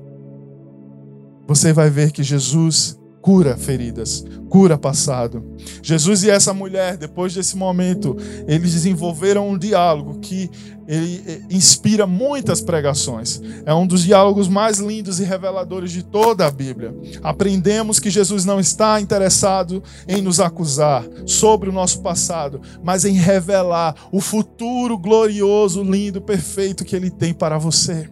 Você 1.48 1.72
vai 1.72 1.90
ver 1.90 2.12
que 2.12 2.22
Jesus 2.22 3.00
cura 3.22 3.56
feridas, 3.56 4.26
cura 4.50 4.78
passado. 4.78 5.56
Jesus 5.82 6.24
e 6.24 6.30
essa 6.30 6.54
mulher, 6.54 6.98
depois 6.98 7.34
desse 7.34 7.56
momento, 7.56 8.18
eles 8.46 8.74
desenvolveram 8.74 9.48
um 9.48 9.58
diálogo 9.58 10.20
que 10.20 10.52
eh, 10.86 11.40
inspira 11.50 12.06
muitas 12.06 12.60
pregações. 12.60 13.42
É 13.66 13.74
um 13.74 13.88
dos 13.88 14.04
diálogos 14.04 14.50
mais 14.50 14.78
lindos 14.78 15.22
e 15.22 15.24
reveladores 15.24 15.94
de 15.94 16.04
toda 16.04 16.46
a 16.46 16.52
Bíblia. 16.52 16.94
Aprendemos 17.24 17.98
que 17.98 18.10
Jesus 18.10 18.44
não 18.44 18.60
está 18.60 19.00
interessado 19.00 19.82
em 20.06 20.22
nos 20.22 20.42
acusar 20.42 21.06
sobre 21.26 21.70
o 21.70 21.74
nosso 21.74 22.02
passado, 22.02 22.60
mas 22.84 23.06
em 23.06 23.14
revelar 23.14 23.96
o 24.12 24.20
futuro 24.20 24.98
glorioso, 24.98 25.82
lindo, 25.82 26.22
perfeito 26.22 26.84
que 26.84 26.94
ele 26.94 27.10
tem 27.10 27.34
para 27.34 27.58
você. 27.58 28.10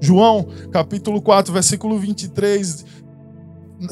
João, 0.00 0.46
capítulo 0.70 1.20
4, 1.20 1.52
versículo 1.52 1.98
23, 1.98 2.84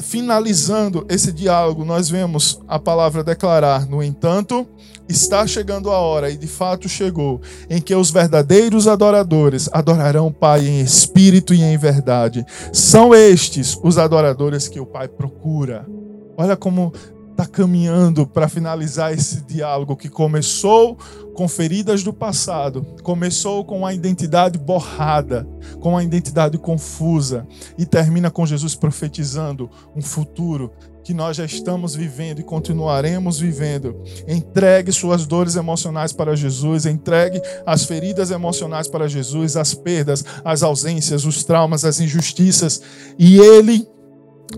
finalizando 0.01 1.05
esse 1.09 1.31
diálogo, 1.31 1.83
nós 1.83 2.09
vemos 2.09 2.59
a 2.67 2.77
palavra 2.77 3.23
declarar: 3.23 3.87
No 3.87 4.03
entanto, 4.03 4.67
está 5.07 5.47
chegando 5.47 5.89
a 5.89 5.97
hora, 5.97 6.29
e 6.29 6.37
de 6.37 6.47
fato 6.47 6.87
chegou, 6.87 7.41
em 7.69 7.81
que 7.81 7.95
os 7.95 8.11
verdadeiros 8.11 8.87
adoradores 8.87 9.69
adorarão 9.71 10.27
o 10.27 10.33
Pai 10.33 10.67
em 10.67 10.81
espírito 10.81 11.53
e 11.53 11.61
em 11.61 11.77
verdade. 11.77 12.45
São 12.71 13.13
estes 13.13 13.77
os 13.83 13.97
adoradores 13.97 14.67
que 14.67 14.79
o 14.79 14.85
Pai 14.85 15.07
procura. 15.07 15.87
Olha 16.37 16.55
como 16.55 16.93
está 17.39 17.45
caminhando 17.45 18.27
para 18.27 18.49
finalizar 18.49 19.13
esse 19.13 19.41
diálogo 19.43 19.95
que 19.95 20.09
começou 20.09 20.97
com 21.33 21.47
feridas 21.47 22.03
do 22.03 22.11
passado, 22.11 22.85
começou 23.01 23.63
com 23.63 23.85
a 23.85 23.93
identidade 23.93 24.57
borrada, 24.57 25.47
com 25.79 25.97
a 25.97 26.03
identidade 26.03 26.57
confusa 26.57 27.47
e 27.77 27.85
termina 27.85 28.29
com 28.29 28.45
Jesus 28.45 28.75
profetizando 28.75 29.69
um 29.95 30.01
futuro 30.01 30.73
que 31.01 31.13
nós 31.13 31.37
já 31.37 31.45
estamos 31.45 31.95
vivendo 31.95 32.39
e 32.39 32.43
continuaremos 32.43 33.39
vivendo. 33.39 34.03
Entregue 34.27 34.91
suas 34.91 35.25
dores 35.25 35.55
emocionais 35.55 36.11
para 36.11 36.35
Jesus, 36.35 36.85
entregue 36.85 37.41
as 37.65 37.85
feridas 37.85 38.31
emocionais 38.31 38.89
para 38.89 39.07
Jesus, 39.07 39.55
as 39.55 39.73
perdas, 39.73 40.25
as 40.43 40.61
ausências, 40.61 41.23
os 41.23 41.45
traumas, 41.45 41.85
as 41.85 42.01
injustiças, 42.01 42.81
e 43.17 43.39
Ele 43.39 43.87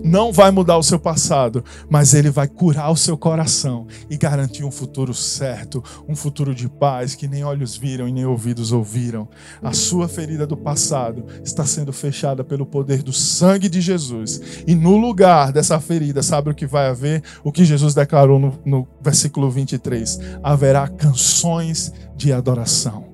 não 0.02 0.32
vai 0.32 0.50
mudar 0.50 0.78
o 0.78 0.82
seu 0.82 0.98
passado, 0.98 1.64
mas 1.90 2.14
ele 2.14 2.30
vai 2.30 2.48
curar 2.48 2.90
o 2.90 2.96
seu 2.96 3.16
coração 3.16 3.86
e 4.08 4.16
garantir 4.16 4.64
um 4.64 4.70
futuro 4.70 5.12
certo, 5.12 5.82
um 6.08 6.16
futuro 6.16 6.54
de 6.54 6.68
paz 6.68 7.14
que 7.14 7.28
nem 7.28 7.44
olhos 7.44 7.76
viram 7.76 8.08
e 8.08 8.12
nem 8.12 8.24
ouvidos 8.24 8.72
ouviram. 8.72 9.28
A 9.62 9.72
sua 9.72 10.08
ferida 10.08 10.46
do 10.46 10.56
passado 10.56 11.24
está 11.44 11.64
sendo 11.64 11.92
fechada 11.92 12.42
pelo 12.42 12.64
poder 12.64 13.02
do 13.02 13.12
sangue 13.12 13.68
de 13.68 13.80
Jesus. 13.80 14.40
E 14.66 14.74
no 14.74 14.96
lugar 14.96 15.52
dessa 15.52 15.78
ferida, 15.78 16.22
sabe 16.22 16.50
o 16.50 16.54
que 16.54 16.66
vai 16.66 16.88
haver? 16.88 17.22
O 17.44 17.52
que 17.52 17.64
Jesus 17.64 17.94
declarou 17.94 18.38
no, 18.38 18.58
no 18.64 18.88
versículo 19.00 19.50
23: 19.50 20.18
haverá 20.42 20.88
canções 20.88 21.92
de 22.16 22.32
adoração 22.32 23.11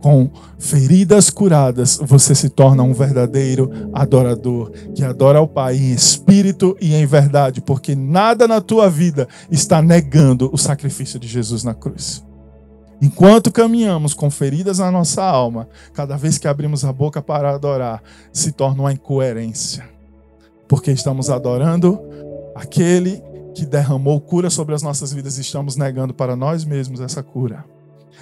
com 0.00 0.30
feridas 0.58 1.28
curadas, 1.30 1.98
você 2.00 2.34
se 2.34 2.48
torna 2.48 2.82
um 2.82 2.92
verdadeiro 2.92 3.70
adorador, 3.92 4.70
que 4.94 5.04
adora 5.04 5.38
ao 5.38 5.48
Pai 5.48 5.76
em 5.76 5.92
espírito 5.92 6.76
e 6.80 6.94
em 6.94 7.06
verdade, 7.06 7.60
porque 7.60 7.94
nada 7.94 8.46
na 8.46 8.60
tua 8.60 8.88
vida 8.88 9.28
está 9.50 9.82
negando 9.82 10.50
o 10.52 10.58
sacrifício 10.58 11.18
de 11.18 11.26
Jesus 11.26 11.64
na 11.64 11.74
cruz. 11.74 12.24
Enquanto 13.00 13.52
caminhamos 13.52 14.12
com 14.12 14.28
feridas 14.28 14.78
na 14.80 14.90
nossa 14.90 15.22
alma, 15.22 15.68
cada 15.94 16.16
vez 16.16 16.36
que 16.36 16.48
abrimos 16.48 16.84
a 16.84 16.92
boca 16.92 17.22
para 17.22 17.54
adorar, 17.54 18.02
se 18.32 18.50
torna 18.50 18.82
uma 18.82 18.92
incoerência. 18.92 19.88
Porque 20.66 20.90
estamos 20.90 21.30
adorando 21.30 22.00
aquele 22.56 23.22
que 23.54 23.64
derramou 23.64 24.20
cura 24.20 24.50
sobre 24.50 24.74
as 24.74 24.82
nossas 24.82 25.12
vidas 25.12 25.38
e 25.38 25.42
estamos 25.42 25.76
negando 25.76 26.12
para 26.12 26.34
nós 26.34 26.64
mesmos 26.64 27.00
essa 27.00 27.22
cura. 27.22 27.64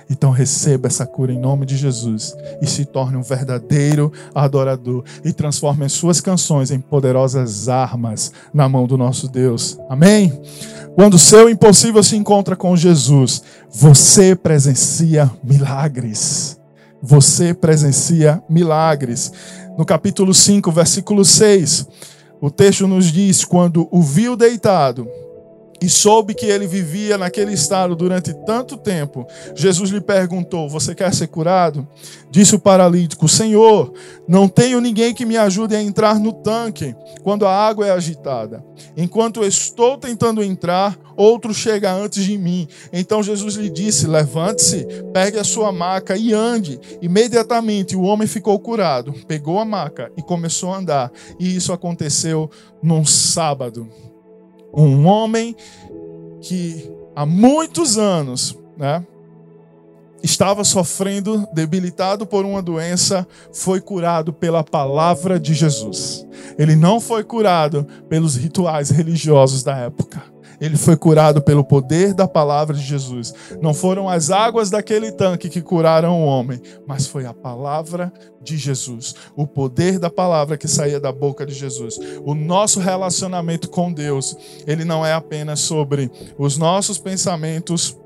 Então 0.08 0.30
receba 0.30 0.86
essa 0.86 1.04
cura 1.04 1.32
em 1.32 1.38
nome 1.38 1.66
de 1.66 1.76
Jesus 1.76 2.34
e 2.62 2.66
se 2.66 2.84
torne 2.84 3.16
um 3.16 3.22
verdadeiro 3.22 4.12
adorador 4.34 5.04
e 5.24 5.32
transforme 5.32 5.84
as 5.84 5.92
suas 5.92 6.20
canções 6.20 6.70
em 6.70 6.80
poderosas 6.80 7.68
armas 7.68 8.32
na 8.54 8.68
mão 8.68 8.86
do 8.86 8.96
nosso 8.96 9.28
Deus. 9.28 9.78
Amém? 9.88 10.32
Quando 10.94 11.14
o 11.14 11.18
seu 11.18 11.48
impossível 11.48 12.02
se 12.02 12.16
encontra 12.16 12.56
com 12.56 12.76
Jesus, 12.76 13.42
você 13.70 14.34
presencia 14.34 15.30
milagres. 15.42 16.58
Você 17.02 17.52
presencia 17.52 18.42
milagres. 18.48 19.30
No 19.76 19.84
capítulo 19.84 20.32
5, 20.32 20.72
versículo 20.72 21.24
6, 21.24 21.86
o 22.40 22.50
texto 22.50 22.86
nos 22.86 23.12
diz: 23.12 23.44
quando 23.44 23.86
o 23.90 24.02
viu 24.02 24.36
deitado, 24.36 25.06
e 25.80 25.88
soube 25.88 26.34
que 26.34 26.46
ele 26.46 26.66
vivia 26.66 27.18
naquele 27.18 27.52
estado 27.52 27.94
durante 27.94 28.32
tanto 28.44 28.76
tempo, 28.76 29.26
Jesus 29.54 29.90
lhe 29.90 30.00
perguntou: 30.00 30.68
Você 30.68 30.94
quer 30.94 31.14
ser 31.14 31.28
curado? 31.28 31.86
Disse 32.30 32.54
o 32.54 32.58
paralítico: 32.58 33.28
Senhor, 33.28 33.92
não 34.26 34.48
tenho 34.48 34.80
ninguém 34.80 35.14
que 35.14 35.26
me 35.26 35.36
ajude 35.36 35.76
a 35.76 35.82
entrar 35.82 36.18
no 36.18 36.32
tanque 36.32 36.94
quando 37.22 37.46
a 37.46 37.52
água 37.52 37.86
é 37.86 37.90
agitada. 37.90 38.64
Enquanto 38.96 39.44
estou 39.44 39.98
tentando 39.98 40.42
entrar, 40.42 40.98
outro 41.16 41.52
chega 41.52 41.92
antes 41.92 42.24
de 42.24 42.36
mim. 42.38 42.66
Então 42.92 43.22
Jesus 43.22 43.54
lhe 43.56 43.70
disse: 43.70 44.06
Levante-se, 44.06 44.86
pegue 45.12 45.38
a 45.38 45.44
sua 45.44 45.72
maca 45.72 46.16
e 46.16 46.32
ande. 46.32 46.80
Imediatamente 47.02 47.96
o 47.96 48.02
homem 48.02 48.26
ficou 48.26 48.58
curado, 48.58 49.12
pegou 49.26 49.58
a 49.58 49.64
maca 49.64 50.10
e 50.16 50.22
começou 50.22 50.72
a 50.72 50.78
andar. 50.78 51.12
E 51.38 51.54
isso 51.54 51.72
aconteceu 51.72 52.50
num 52.82 53.04
sábado. 53.04 53.88
Um 54.76 55.06
homem 55.06 55.56
que 56.40 56.90
há 57.14 57.24
muitos 57.24 57.96
anos, 57.96 58.56
né, 58.76 59.04
estava 60.22 60.64
sofrendo, 60.64 61.46
debilitado 61.52 62.26
por 62.26 62.44
uma 62.44 62.60
doença, 62.60 63.26
foi 63.52 63.80
curado 63.80 64.32
pela 64.32 64.62
palavra 64.62 65.40
de 65.40 65.54
Jesus. 65.54 66.26
Ele 66.58 66.76
não 66.76 67.00
foi 67.00 67.24
curado 67.24 67.86
pelos 68.08 68.36
rituais 68.36 68.90
religiosos 68.90 69.62
da 69.62 69.76
época. 69.76 70.35
Ele 70.60 70.76
foi 70.76 70.96
curado 70.96 71.42
pelo 71.42 71.64
poder 71.64 72.14
da 72.14 72.26
palavra 72.26 72.74
de 72.76 72.82
Jesus. 72.82 73.34
Não 73.60 73.74
foram 73.74 74.08
as 74.08 74.30
águas 74.30 74.70
daquele 74.70 75.12
tanque 75.12 75.48
que 75.48 75.62
curaram 75.62 76.20
o 76.20 76.26
homem, 76.26 76.60
mas 76.86 77.06
foi 77.06 77.26
a 77.26 77.34
palavra 77.34 78.12
de 78.42 78.56
Jesus. 78.56 79.14
O 79.34 79.46
poder 79.46 79.98
da 79.98 80.10
palavra 80.10 80.56
que 80.56 80.68
saía 80.68 81.00
da 81.00 81.12
boca 81.12 81.44
de 81.44 81.54
Jesus. 81.54 81.98
O 82.24 82.34
nosso 82.34 82.80
relacionamento 82.80 83.68
com 83.68 83.92
Deus, 83.92 84.36
ele 84.66 84.84
não 84.84 85.04
é 85.04 85.12
apenas 85.12 85.60
sobre 85.60 86.10
os 86.38 86.56
nossos 86.56 86.98
pensamentos 86.98 87.96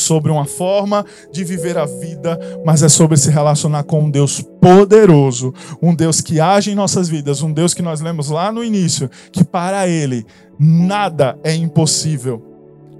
sobre 0.00 0.30
uma 0.30 0.44
forma 0.44 1.04
de 1.32 1.44
viver 1.44 1.76
a 1.76 1.84
vida, 1.84 2.38
mas 2.64 2.82
é 2.82 2.88
sobre 2.88 3.16
se 3.16 3.30
relacionar 3.30 3.82
com 3.84 4.04
um 4.04 4.10
Deus 4.10 4.40
poderoso, 4.60 5.52
um 5.82 5.94
Deus 5.94 6.20
que 6.20 6.40
age 6.40 6.70
em 6.70 6.74
nossas 6.74 7.08
vidas, 7.08 7.42
um 7.42 7.52
Deus 7.52 7.74
que 7.74 7.82
nós 7.82 8.00
lemos 8.00 8.28
lá 8.28 8.52
no 8.52 8.64
início, 8.64 9.10
que 9.32 9.44
para 9.44 9.88
Ele 9.88 10.24
nada 10.58 11.38
é 11.42 11.54
impossível. 11.54 12.44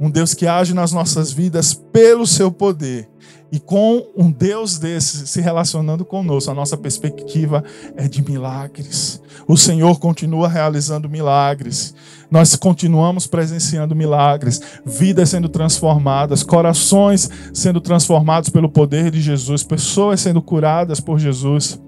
Um 0.00 0.08
Deus 0.08 0.32
que 0.32 0.46
age 0.46 0.74
nas 0.74 0.92
nossas 0.92 1.32
vidas 1.32 1.74
pelo 1.74 2.24
seu 2.24 2.52
poder. 2.52 3.08
E 3.50 3.58
com 3.58 4.06
um 4.14 4.30
Deus 4.30 4.78
desse 4.78 5.26
se 5.26 5.40
relacionando 5.40 6.04
conosco, 6.04 6.50
a 6.50 6.54
nossa 6.54 6.76
perspectiva 6.76 7.64
é 7.96 8.06
de 8.06 8.22
milagres. 8.22 9.22
O 9.46 9.56
Senhor 9.56 9.98
continua 9.98 10.48
realizando 10.48 11.08
milagres. 11.08 11.94
Nós 12.30 12.54
continuamos 12.56 13.26
presenciando 13.26 13.96
milagres, 13.96 14.60
vidas 14.84 15.30
sendo 15.30 15.48
transformadas, 15.48 16.42
corações 16.42 17.30
sendo 17.54 17.80
transformados 17.80 18.50
pelo 18.50 18.68
poder 18.68 19.10
de 19.10 19.20
Jesus, 19.20 19.62
pessoas 19.62 20.20
sendo 20.20 20.42
curadas 20.42 21.00
por 21.00 21.18
Jesus. 21.18 21.80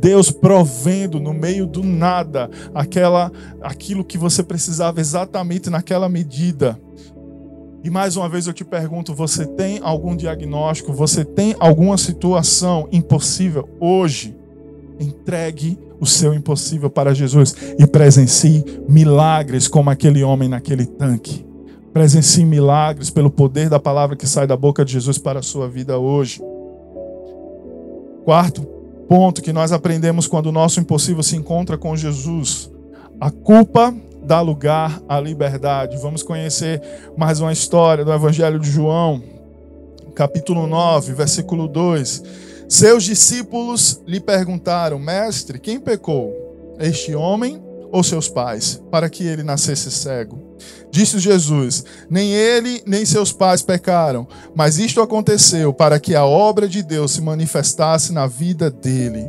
Deus 0.00 0.30
provendo 0.30 1.20
no 1.20 1.32
meio 1.32 1.66
do 1.66 1.82
nada 1.82 2.50
aquela 2.74 3.32
aquilo 3.62 4.04
que 4.04 4.18
você 4.18 4.42
precisava 4.42 5.00
exatamente 5.00 5.70
naquela 5.70 6.08
medida. 6.08 6.78
E 7.86 7.90
mais 7.90 8.16
uma 8.16 8.28
vez 8.28 8.48
eu 8.48 8.52
te 8.52 8.64
pergunto: 8.64 9.14
você 9.14 9.46
tem 9.46 9.78
algum 9.80 10.16
diagnóstico? 10.16 10.92
Você 10.92 11.24
tem 11.24 11.54
alguma 11.60 11.96
situação 11.96 12.88
impossível 12.90 13.68
hoje? 13.78 14.36
Entregue 14.98 15.78
o 16.00 16.04
seu 16.04 16.34
impossível 16.34 16.90
para 16.90 17.14
Jesus 17.14 17.54
e 17.78 17.86
presencie 17.86 18.64
milagres 18.88 19.68
como 19.68 19.88
aquele 19.88 20.24
homem 20.24 20.48
naquele 20.48 20.84
tanque. 20.84 21.46
Presencie 21.92 22.44
milagres 22.44 23.08
pelo 23.08 23.30
poder 23.30 23.68
da 23.68 23.78
palavra 23.78 24.16
que 24.16 24.26
sai 24.26 24.48
da 24.48 24.56
boca 24.56 24.84
de 24.84 24.94
Jesus 24.94 25.16
para 25.16 25.38
a 25.38 25.42
sua 25.42 25.68
vida 25.68 25.96
hoje. 25.96 26.42
Quarto 28.24 28.62
ponto 29.08 29.40
que 29.40 29.52
nós 29.52 29.70
aprendemos 29.70 30.26
quando 30.26 30.46
o 30.46 30.52
nosso 30.52 30.80
impossível 30.80 31.22
se 31.22 31.36
encontra 31.36 31.78
com 31.78 31.96
Jesus: 31.96 32.68
a 33.20 33.30
culpa 33.30 33.94
dá 34.26 34.40
lugar 34.40 35.00
à 35.08 35.20
liberdade. 35.20 35.96
Vamos 35.98 36.22
conhecer 36.22 36.82
mais 37.16 37.38
uma 37.38 37.52
história 37.52 38.04
do 38.04 38.12
Evangelho 38.12 38.58
de 38.58 38.68
João, 38.68 39.22
capítulo 40.16 40.66
9, 40.66 41.12
versículo 41.14 41.68
2. 41.68 42.24
Seus 42.68 43.04
discípulos 43.04 44.02
lhe 44.04 44.18
perguntaram: 44.18 44.98
Mestre, 44.98 45.60
quem 45.60 45.78
pecou? 45.78 46.74
Este 46.80 47.14
homem 47.14 47.62
ou 47.92 48.02
seus 48.02 48.28
pais, 48.28 48.82
para 48.90 49.08
que 49.08 49.24
ele 49.24 49.44
nascesse 49.44 49.92
cego? 49.92 50.42
Disse 50.90 51.20
Jesus: 51.20 51.84
Nem 52.10 52.32
ele 52.32 52.82
nem 52.84 53.06
seus 53.06 53.32
pais 53.32 53.62
pecaram, 53.62 54.26
mas 54.56 54.76
isto 54.76 55.00
aconteceu 55.00 55.72
para 55.72 56.00
que 56.00 56.16
a 56.16 56.26
obra 56.26 56.68
de 56.68 56.82
Deus 56.82 57.12
se 57.12 57.22
manifestasse 57.22 58.12
na 58.12 58.26
vida 58.26 58.72
dele. 58.72 59.24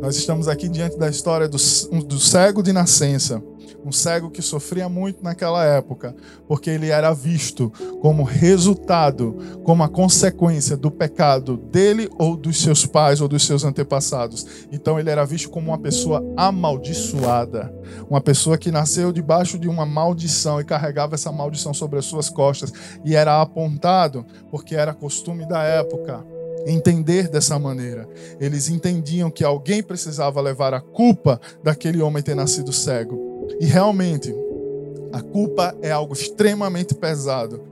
Nós 0.00 0.16
estamos 0.16 0.48
aqui 0.48 0.66
diante 0.66 0.98
da 0.98 1.10
história 1.10 1.46
do, 1.46 1.58
do 2.04 2.18
cego 2.18 2.62
de 2.62 2.72
nascença 2.72 3.51
um 3.84 3.92
cego 3.92 4.30
que 4.30 4.42
sofria 4.42 4.88
muito 4.88 5.22
naquela 5.22 5.64
época, 5.64 6.14
porque 6.46 6.70
ele 6.70 6.90
era 6.90 7.12
visto 7.12 7.72
como 8.00 8.22
resultado, 8.22 9.36
como 9.64 9.82
a 9.82 9.88
consequência 9.88 10.76
do 10.76 10.90
pecado 10.90 11.56
dele 11.56 12.08
ou 12.18 12.36
dos 12.36 12.60
seus 12.60 12.86
pais 12.86 13.20
ou 13.20 13.28
dos 13.28 13.44
seus 13.44 13.64
antepassados. 13.64 14.46
Então 14.70 14.98
ele 14.98 15.10
era 15.10 15.24
visto 15.24 15.50
como 15.50 15.68
uma 15.68 15.78
pessoa 15.78 16.22
amaldiçoada, 16.36 17.72
uma 18.08 18.20
pessoa 18.20 18.58
que 18.58 18.70
nasceu 18.70 19.12
debaixo 19.12 19.58
de 19.58 19.68
uma 19.68 19.86
maldição 19.86 20.60
e 20.60 20.64
carregava 20.64 21.14
essa 21.14 21.32
maldição 21.32 21.72
sobre 21.72 21.98
as 21.98 22.04
suas 22.04 22.28
costas 22.28 22.72
e 23.04 23.14
era 23.14 23.40
apontado 23.40 24.24
porque 24.50 24.74
era 24.74 24.94
costume 24.94 25.46
da 25.46 25.62
época 25.62 26.24
entender 26.66 27.28
dessa 27.28 27.58
maneira. 27.58 28.08
Eles 28.40 28.68
entendiam 28.68 29.30
que 29.30 29.44
alguém 29.44 29.82
precisava 29.82 30.40
levar 30.40 30.74
a 30.74 30.80
culpa 30.80 31.40
daquele 31.62 32.00
homem 32.00 32.22
ter 32.22 32.34
nascido 32.34 32.72
cego. 32.72 33.31
E 33.60 33.66
realmente, 33.66 34.34
a 35.12 35.20
culpa 35.20 35.76
é 35.82 35.90
algo 35.90 36.12
extremamente 36.12 36.94
pesado 36.94 37.62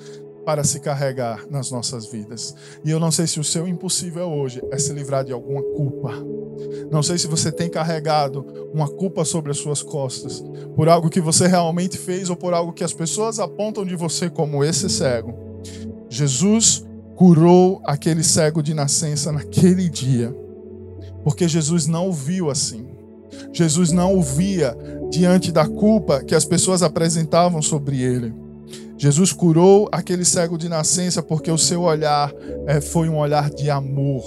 para 0.44 0.64
se 0.64 0.80
carregar 0.80 1.46
nas 1.50 1.70
nossas 1.70 2.06
vidas. 2.06 2.54
E 2.84 2.90
eu 2.90 2.98
não 2.98 3.10
sei 3.10 3.26
se 3.26 3.38
o 3.38 3.44
seu 3.44 3.68
impossível 3.68 4.28
hoje 4.28 4.62
é 4.70 4.78
se 4.78 4.92
livrar 4.92 5.24
de 5.24 5.32
alguma 5.32 5.62
culpa. 5.62 6.12
Não 6.90 7.02
sei 7.02 7.18
se 7.18 7.26
você 7.26 7.52
tem 7.52 7.68
carregado 7.68 8.44
uma 8.72 8.88
culpa 8.88 9.24
sobre 9.24 9.50
as 9.50 9.58
suas 9.58 9.82
costas 9.82 10.42
por 10.74 10.88
algo 10.88 11.08
que 11.08 11.20
você 11.20 11.46
realmente 11.46 11.96
fez 11.96 12.30
ou 12.30 12.36
por 12.36 12.52
algo 12.52 12.72
que 12.72 12.84
as 12.84 12.92
pessoas 12.92 13.38
apontam 13.38 13.84
de 13.84 13.96
você 13.96 14.28
como 14.28 14.64
esse 14.64 14.88
cego. 14.88 15.34
Jesus 16.08 16.84
curou 17.14 17.80
aquele 17.84 18.24
cego 18.24 18.62
de 18.62 18.74
nascença 18.74 19.30
naquele 19.30 19.88
dia, 19.88 20.34
porque 21.22 21.46
Jesus 21.46 21.86
não 21.86 22.08
o 22.08 22.12
viu 22.12 22.50
assim. 22.50 22.88
Jesus 23.52 23.92
não 23.92 24.16
o 24.16 24.22
via 24.22 24.76
diante 25.10 25.50
da 25.50 25.66
culpa 25.66 26.22
que 26.22 26.34
as 26.34 26.44
pessoas 26.44 26.82
apresentavam 26.82 27.60
sobre 27.60 28.00
ele. 28.02 28.32
Jesus 28.96 29.32
curou 29.32 29.88
aquele 29.90 30.26
cego 30.26 30.58
de 30.58 30.68
nascença 30.68 31.22
porque 31.22 31.50
o 31.50 31.56
seu 31.56 31.82
olhar 31.82 32.30
é, 32.66 32.82
foi 32.82 33.08
um 33.08 33.16
olhar 33.16 33.48
de 33.48 33.70
amor, 33.70 34.22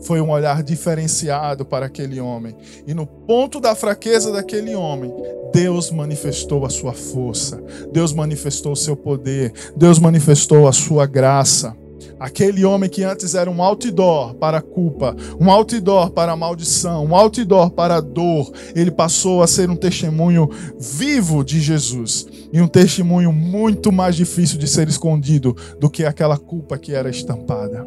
foi 0.00 0.20
um 0.20 0.30
olhar 0.30 0.64
diferenciado 0.64 1.64
para 1.64 1.86
aquele 1.86 2.20
homem. 2.20 2.56
E 2.86 2.92
no 2.92 3.06
ponto 3.06 3.60
da 3.60 3.74
fraqueza 3.76 4.32
daquele 4.32 4.74
homem, 4.74 5.14
Deus 5.52 5.92
manifestou 5.92 6.66
a 6.66 6.68
sua 6.68 6.92
força, 6.92 7.62
Deus 7.92 8.12
manifestou 8.12 8.72
o 8.72 8.76
seu 8.76 8.96
poder, 8.96 9.52
Deus 9.76 10.00
manifestou 10.00 10.66
a 10.66 10.72
sua 10.72 11.06
graça. 11.06 11.76
Aquele 12.18 12.64
homem 12.64 12.88
que 12.88 13.02
antes 13.02 13.34
era 13.34 13.50
um 13.50 13.62
outdoor 13.62 14.34
para 14.34 14.58
a 14.58 14.62
culpa, 14.62 15.14
um 15.40 15.50
outdoor 15.50 16.10
para 16.10 16.32
a 16.32 16.36
maldição, 16.36 17.04
um 17.04 17.14
outdoor 17.14 17.70
para 17.70 17.96
a 17.96 18.00
dor, 18.00 18.52
ele 18.74 18.90
passou 18.90 19.42
a 19.42 19.46
ser 19.46 19.70
um 19.70 19.76
testemunho 19.76 20.48
vivo 20.78 21.44
de 21.44 21.60
Jesus. 21.60 22.26
E 22.52 22.60
um 22.60 22.68
testemunho 22.68 23.32
muito 23.32 23.92
mais 23.92 24.16
difícil 24.16 24.58
de 24.58 24.66
ser 24.66 24.88
escondido 24.88 25.56
do 25.78 25.90
que 25.90 26.04
aquela 26.04 26.38
culpa 26.38 26.78
que 26.78 26.94
era 26.94 27.10
estampada. 27.10 27.86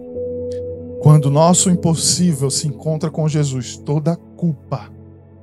Quando 1.02 1.26
o 1.26 1.32
nosso 1.32 1.70
impossível 1.70 2.50
se 2.50 2.68
encontra 2.68 3.10
com 3.10 3.28
Jesus, 3.28 3.78
toda 3.78 4.16
culpa 4.16 4.92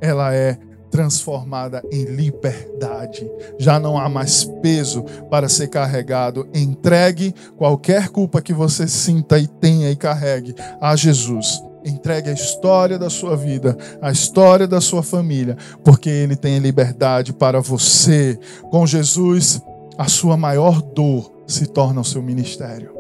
ela 0.01 0.35
é 0.35 0.59
transformada 0.97 1.83
em 1.93 2.05
liberdade. 2.05 3.31
Já 3.59 3.79
não 3.79 3.99
há 3.99 4.09
mais 4.09 4.45
peso 4.63 5.03
para 5.31 5.47
ser 5.47 5.69
carregado. 5.69 6.49
Entregue 6.55 7.35
qualquer 7.59 8.09
culpa 8.09 8.41
que 8.41 8.55
você 8.55 8.89
sinta 8.89 9.39
e 9.39 9.47
tenha 9.47 9.91
e 9.91 9.97
carregue 9.97 10.55
a 10.81 10.97
Jesus. 10.97 11.63
Entregue 11.85 12.31
a 12.31 12.33
história 12.33 12.99
da 12.99 13.11
sua 13.11 13.37
vida, 13.37 13.77
a 14.01 14.11
história 14.11 14.67
da 14.67 14.81
sua 14.81 15.03
família, 15.03 15.59
porque 15.85 16.09
Ele 16.09 16.35
tem 16.35 16.59
liberdade 16.59 17.35
para 17.35 17.61
você. 17.61 18.39
Com 18.71 18.87
Jesus, 18.87 19.61
a 19.99 20.09
sua 20.09 20.35
maior 20.35 20.81
dor 20.81 21.31
se 21.47 21.67
torna 21.67 22.01
o 22.01 22.05
seu 22.05 22.23
ministério. 22.23 22.96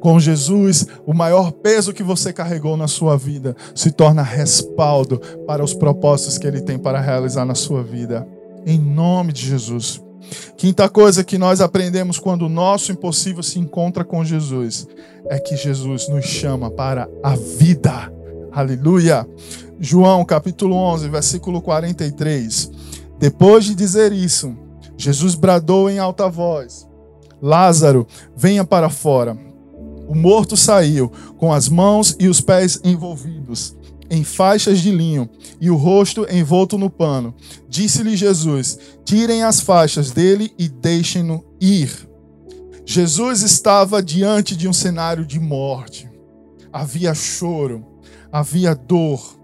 Com 0.00 0.18
Jesus, 0.20 0.86
o 1.06 1.12
maior 1.14 1.50
peso 1.50 1.92
que 1.92 2.02
você 2.02 2.32
carregou 2.32 2.76
na 2.76 2.88
sua 2.88 3.16
vida 3.16 3.56
se 3.74 3.90
torna 3.90 4.22
respaldo 4.22 5.20
para 5.46 5.62
os 5.62 5.74
propósitos 5.74 6.38
que 6.38 6.46
Ele 6.46 6.60
tem 6.60 6.78
para 6.78 7.00
realizar 7.00 7.44
na 7.44 7.54
sua 7.54 7.82
vida. 7.82 8.26
Em 8.66 8.78
nome 8.78 9.32
de 9.32 9.46
Jesus. 9.46 10.00
Quinta 10.56 10.88
coisa 10.88 11.24
que 11.24 11.38
nós 11.38 11.60
aprendemos 11.60 12.18
quando 12.18 12.42
o 12.42 12.48
nosso 12.48 12.92
impossível 12.92 13.42
se 13.42 13.58
encontra 13.58 14.04
com 14.04 14.24
Jesus 14.24 14.86
é 15.28 15.38
que 15.38 15.56
Jesus 15.56 16.08
nos 16.08 16.24
chama 16.24 16.70
para 16.70 17.08
a 17.22 17.34
vida. 17.34 18.12
Aleluia. 18.52 19.26
João 19.78 20.24
capítulo 20.24 20.74
11, 20.74 21.08
versículo 21.08 21.62
43. 21.62 22.70
Depois 23.18 23.64
de 23.64 23.74
dizer 23.74 24.12
isso, 24.12 24.54
Jesus 24.96 25.34
bradou 25.34 25.88
em 25.88 25.98
alta 25.98 26.28
voz: 26.28 26.88
Lázaro, 27.40 28.06
venha 28.36 28.64
para 28.64 28.90
fora. 28.90 29.36
O 30.08 30.14
morto 30.14 30.56
saiu, 30.56 31.12
com 31.36 31.52
as 31.52 31.68
mãos 31.68 32.16
e 32.18 32.26
os 32.26 32.40
pés 32.40 32.80
envolvidos 32.82 33.76
em 34.10 34.24
faixas 34.24 34.80
de 34.80 34.90
linho 34.90 35.28
e 35.60 35.70
o 35.70 35.76
rosto 35.76 36.26
envolto 36.30 36.78
no 36.78 36.88
pano. 36.88 37.34
Disse-lhe 37.68 38.16
Jesus: 38.16 38.78
Tirem 39.04 39.42
as 39.42 39.60
faixas 39.60 40.10
dele 40.10 40.52
e 40.58 40.68
deixem-no 40.68 41.44
ir. 41.60 42.08
Jesus 42.84 43.42
estava 43.42 44.02
diante 44.02 44.56
de 44.56 44.66
um 44.66 44.72
cenário 44.72 45.26
de 45.26 45.38
morte. 45.38 46.10
Havia 46.72 47.14
choro, 47.14 47.84
havia 48.32 48.74
dor, 48.74 49.38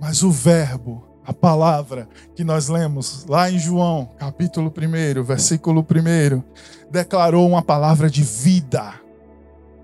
mas 0.00 0.22
o 0.22 0.30
Verbo, 0.30 1.04
a 1.24 1.34
palavra 1.34 2.08
que 2.34 2.42
nós 2.42 2.68
lemos 2.68 3.26
lá 3.28 3.50
em 3.50 3.58
João, 3.58 4.08
capítulo 4.18 4.72
1, 4.74 5.22
versículo 5.22 5.82
1, 5.82 6.42
declarou 6.90 7.46
uma 7.46 7.62
palavra 7.62 8.08
de 8.08 8.22
vida, 8.22 8.94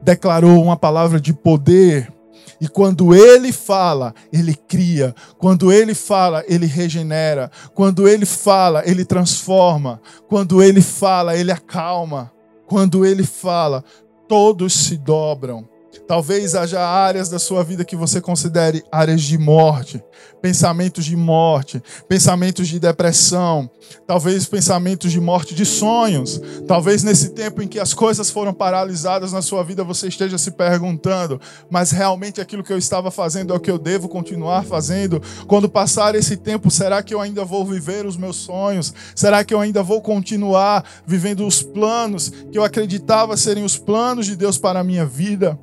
declarou 0.04 0.62
uma 0.62 0.76
palavra 0.76 1.20
de 1.20 1.32
poder. 1.32 2.12
E 2.60 2.68
quando 2.68 3.14
ele 3.14 3.52
fala, 3.52 4.14
ele 4.32 4.54
cria. 4.54 5.14
Quando 5.38 5.72
ele 5.72 5.94
fala, 5.94 6.44
ele 6.46 6.66
regenera. 6.66 7.50
Quando 7.74 8.06
ele 8.06 8.24
fala, 8.24 8.82
ele 8.86 9.04
transforma. 9.04 10.00
Quando 10.28 10.62
ele 10.62 10.80
fala, 10.80 11.36
ele 11.36 11.50
acalma. 11.50 12.30
Quando 12.66 13.04
ele 13.04 13.24
fala, 13.24 13.84
todos 14.28 14.72
se 14.72 14.96
dobram. 14.96 15.68
Talvez 16.06 16.54
haja 16.54 16.80
áreas 16.80 17.28
da 17.28 17.38
sua 17.38 17.62
vida 17.62 17.84
que 17.84 17.96
você 17.96 18.20
considere 18.20 18.84
áreas 18.90 19.22
de 19.22 19.38
morte, 19.38 20.02
pensamentos 20.42 21.04
de 21.04 21.16
morte, 21.16 21.82
pensamentos 22.06 22.68
de 22.68 22.78
depressão, 22.78 23.70
talvez 24.06 24.44
pensamentos 24.46 25.10
de 25.10 25.20
morte 25.20 25.54
de 25.54 25.64
sonhos. 25.64 26.40
Talvez 26.66 27.02
nesse 27.02 27.30
tempo 27.30 27.62
em 27.62 27.68
que 27.68 27.78
as 27.78 27.94
coisas 27.94 28.30
foram 28.30 28.52
paralisadas 28.52 29.32
na 29.32 29.40
sua 29.40 29.62
vida 29.62 29.82
você 29.82 30.08
esteja 30.08 30.36
se 30.36 30.50
perguntando: 30.50 31.40
mas 31.70 31.90
realmente 31.90 32.40
aquilo 32.40 32.62
que 32.62 32.72
eu 32.72 32.78
estava 32.78 33.10
fazendo 33.10 33.52
é 33.52 33.56
o 33.56 33.60
que 33.60 33.70
eu 33.70 33.78
devo 33.78 34.08
continuar 34.08 34.64
fazendo? 34.64 35.22
Quando 35.46 35.68
passar 35.68 36.14
esse 36.14 36.36
tempo, 36.36 36.70
será 36.70 37.02
que 37.02 37.14
eu 37.14 37.20
ainda 37.20 37.44
vou 37.44 37.64
viver 37.64 38.04
os 38.04 38.16
meus 38.16 38.36
sonhos? 38.36 38.92
Será 39.14 39.44
que 39.44 39.54
eu 39.54 39.60
ainda 39.60 39.82
vou 39.82 40.00
continuar 40.02 40.84
vivendo 41.06 41.46
os 41.46 41.62
planos 41.62 42.30
que 42.50 42.58
eu 42.58 42.64
acreditava 42.64 43.36
serem 43.36 43.64
os 43.64 43.78
planos 43.78 44.26
de 44.26 44.36
Deus 44.36 44.58
para 44.58 44.80
a 44.80 44.84
minha 44.84 45.06
vida? 45.06 45.58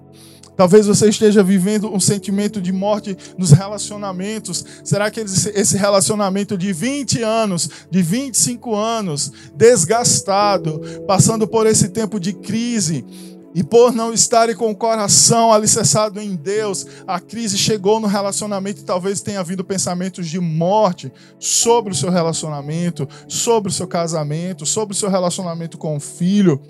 Talvez 0.56 0.88
você 0.88 1.10
esteja 1.10 1.44
vivendo 1.44 1.94
um 1.94 2.00
sentimento 2.00 2.62
de 2.62 2.72
morte 2.72 3.18
nos 3.38 3.52
relacionamentos. 3.52 4.64
Será 4.84 5.10
que 5.10 5.20
esse 5.20 5.78
relacionamento 5.78 6.58
de 6.58 6.74
20 6.74 7.22
anos, 7.24 7.70
de 7.90 8.02
25 8.02 8.76
anos, 8.76 9.32
desgastado, 9.56 10.82
passando 11.08 11.48
por 11.48 11.66
esse 11.66 11.90
tempo 11.90 12.20
de 12.20 12.34
crise, 12.34 13.06
e 13.54 13.64
por 13.64 13.94
não 13.94 14.14
estarem 14.14 14.56
com 14.56 14.72
o 14.72 14.76
coração 14.76 15.52
alicerçado 15.52 16.20
em 16.20 16.36
Deus, 16.36 16.86
a 17.06 17.20
crise 17.20 17.58
chegou 17.58 18.00
no 18.00 18.08
relacionamento 18.08 18.82
e 18.82 18.86
talvez 18.86 19.22
tenha 19.22 19.40
havido 19.40 19.64
pensamentos 19.64 20.28
de 20.28 20.40
morte 20.40 21.12
sobre 21.38 21.92
o 21.92 21.96
seu 21.96 22.10
relacionamento, 22.10 23.08
sobre 23.28 23.70
o 23.70 23.74
seu 23.74 23.88
casamento, 23.88 24.66
sobre 24.66 24.94
o 24.94 24.98
seu 24.98 25.10
relacionamento 25.10 25.78
com 25.78 25.98
o 25.98 26.00
filho. 26.00 26.62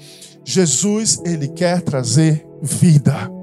Jesus, 0.43 1.21
ele 1.23 1.47
quer 1.47 1.81
trazer 1.81 2.45
vida. 2.61 3.40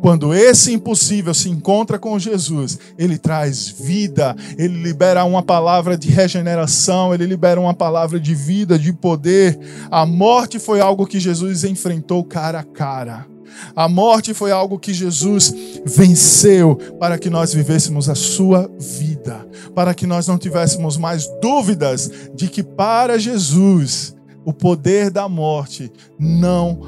Quando 0.00 0.32
esse 0.32 0.72
impossível 0.72 1.34
se 1.34 1.48
encontra 1.48 1.98
com 1.98 2.18
Jesus, 2.18 2.78
ele 2.96 3.18
traz 3.18 3.68
vida, 3.68 4.36
ele 4.56 4.82
libera 4.82 5.24
uma 5.24 5.42
palavra 5.42 5.96
de 5.96 6.08
regeneração, 6.08 7.12
ele 7.12 7.26
libera 7.26 7.60
uma 7.60 7.74
palavra 7.74 8.20
de 8.20 8.34
vida, 8.34 8.78
de 8.78 8.92
poder. 8.92 9.58
A 9.90 10.06
morte 10.06 10.58
foi 10.58 10.80
algo 10.80 11.06
que 11.06 11.18
Jesus 11.18 11.64
enfrentou 11.64 12.22
cara 12.22 12.60
a 12.60 12.64
cara. 12.64 13.26
A 13.74 13.88
morte 13.88 14.32
foi 14.34 14.52
algo 14.52 14.78
que 14.78 14.92
Jesus 14.92 15.52
venceu 15.84 16.76
para 16.98 17.18
que 17.18 17.30
nós 17.30 17.52
vivêssemos 17.52 18.08
a 18.08 18.14
sua 18.14 18.70
vida, 18.78 19.46
para 19.74 19.94
que 19.94 20.06
nós 20.06 20.26
não 20.28 20.38
tivéssemos 20.38 20.96
mais 20.96 21.28
dúvidas 21.40 22.10
de 22.34 22.48
que 22.48 22.62
para 22.62 23.18
Jesus 23.18 24.14
o 24.44 24.52
poder 24.52 25.10
da 25.10 25.28
morte 25.28 25.90
não 26.18 26.80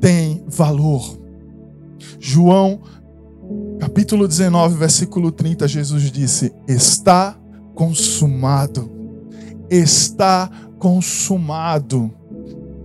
tem 0.00 0.44
valor. 0.46 1.27
João, 2.18 2.80
capítulo 3.78 4.26
19, 4.26 4.76
versículo 4.76 5.30
30, 5.32 5.66
Jesus 5.68 6.10
disse: 6.10 6.52
Está 6.66 7.36
consumado. 7.74 8.90
Está 9.70 10.50
consumado. 10.78 12.17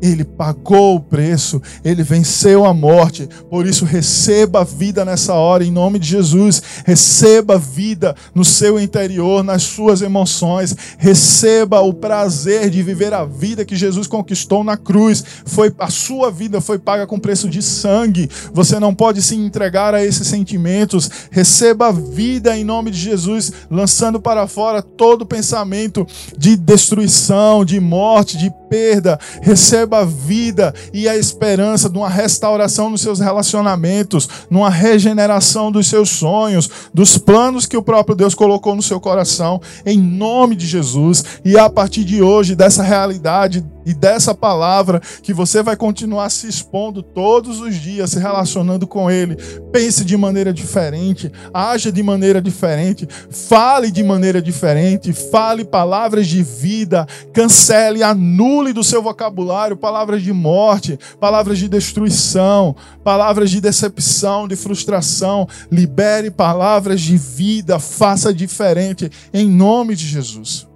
Ele 0.04 0.26
pagou 0.26 0.98
o 0.98 1.00
preço, 1.00 1.62
ele 1.82 2.04
venceu 2.04 2.66
a 2.66 2.74
morte. 2.74 3.30
Por 3.50 3.66
isso, 3.66 3.86
receba 3.86 4.60
a 4.60 4.64
vida 4.66 5.06
nessa 5.06 5.34
hora, 5.34 5.64
em 5.64 5.72
nome 5.72 5.98
de 5.98 6.10
Jesus. 6.10 6.62
Receba 6.86 7.56
a 7.56 7.58
vida 7.58 8.14
no 8.36 8.44
seu 8.44 8.78
interior, 8.78 9.46
nas 9.46 9.64
suas 9.64 10.02
emoções. 10.02 10.76
Receba 10.98 11.80
o 11.80 11.94
prazer 11.94 12.70
de 12.70 12.84
viver 12.84 13.14
a 13.14 13.24
vida 13.24 13.64
que 13.64 13.78
Jesus 13.78 14.06
conquistou 14.06 14.62
na 14.62 14.76
cruz. 14.76 15.24
Foi 15.46 15.74
A 15.80 15.90
sua 15.90 16.30
vida 16.30 16.60
foi 16.60 16.78
paga 16.78 17.08
com 17.08 17.18
preço 17.18 17.50
de 17.50 17.62
sangue. 17.62 18.30
Você 18.54 18.82
não 18.82 18.94
pode 18.94 19.22
se 19.22 19.36
entregar 19.36 19.96
a 19.96 20.04
esses 20.04 20.28
sentimentos. 20.28 21.10
Receba 21.32 21.88
a 21.88 21.92
vida 21.94 22.58
em 22.58 22.66
nome 22.66 22.92
de 22.92 23.00
Jesus, 23.00 23.54
lançando 23.72 24.20
para 24.20 24.48
fora 24.48 24.82
todo 24.82 25.26
pensamento 25.26 26.06
de 26.38 26.58
destruição, 26.58 27.64
de 27.64 27.80
morte, 27.80 28.38
de 28.38 28.52
perda. 28.74 29.20
Receba 29.40 30.00
a 30.00 30.06
vida 30.06 30.74
e 30.92 31.08
a 31.08 31.16
esperança 31.16 31.88
de 31.88 31.96
uma 31.96 32.10
restauração 32.10 32.90
nos 32.90 33.02
seus 33.02 33.20
relacionamentos, 33.20 34.28
numa 34.50 34.70
regeneração 34.72 35.72
dos 35.72 35.86
seus 35.86 36.10
sonhos, 36.10 36.68
dos 36.92 37.16
planos 37.16 37.68
que 37.68 37.78
o 37.78 37.84
próprio 37.84 38.16
Deus 38.16 38.34
colocou 38.34 38.76
no 38.76 38.82
seu 38.82 39.00
coração, 39.00 39.62
em 39.86 40.00
nome 40.00 40.56
de 40.56 40.66
Jesus. 40.66 41.24
E 41.46 41.56
a 41.56 41.70
partir 41.70 42.04
de 42.04 42.24
hoje, 42.24 42.56
dessa 42.56 42.82
realidade 42.82 43.64
e 43.86 43.94
dessa 43.94 44.34
palavra 44.34 45.02
que 45.22 45.34
você 45.34 45.62
vai 45.62 45.76
continuar 45.76 46.30
se 46.30 46.48
expondo 46.48 47.02
todos 47.02 47.60
os 47.60 47.76
dias, 47.76 48.12
se 48.12 48.20
relacionando 48.20 48.88
com 48.88 49.10
Ele. 49.10 49.36
Pense 49.72 50.04
de 50.04 50.18
maneira 50.18 50.54
diferente, 50.54 51.32
haja 51.54 51.92
de 51.92 52.02
maneira 52.02 52.42
diferente, 52.42 53.08
fale 53.30 53.92
de 53.92 54.04
maneira 54.04 54.42
diferente, 54.42 55.14
fale 55.14 55.64
palavras 55.64 56.28
de 56.28 56.42
vida, 56.42 57.06
cancele, 57.34 58.04
anule 58.04 58.74
do 58.74 58.84
seu 58.84 59.02
vocabulário 59.02 59.78
palavras 59.78 60.22
de 60.22 60.32
morte, 60.32 60.98
palavras 61.20 61.58
de 61.58 61.68
destruição, 61.68 62.76
palavras 63.04 63.52
de 63.52 63.60
decepção, 63.60 64.48
de 64.48 64.56
frustração. 64.56 65.48
Libere 65.72 66.32
palavras 66.32 67.02
de 67.02 67.18
vida, 67.18 67.80
faça 67.80 68.34
diferente, 68.34 69.10
em 69.34 69.50
nome 69.50 69.96
de 69.96 70.08
Jesus. 70.08 70.73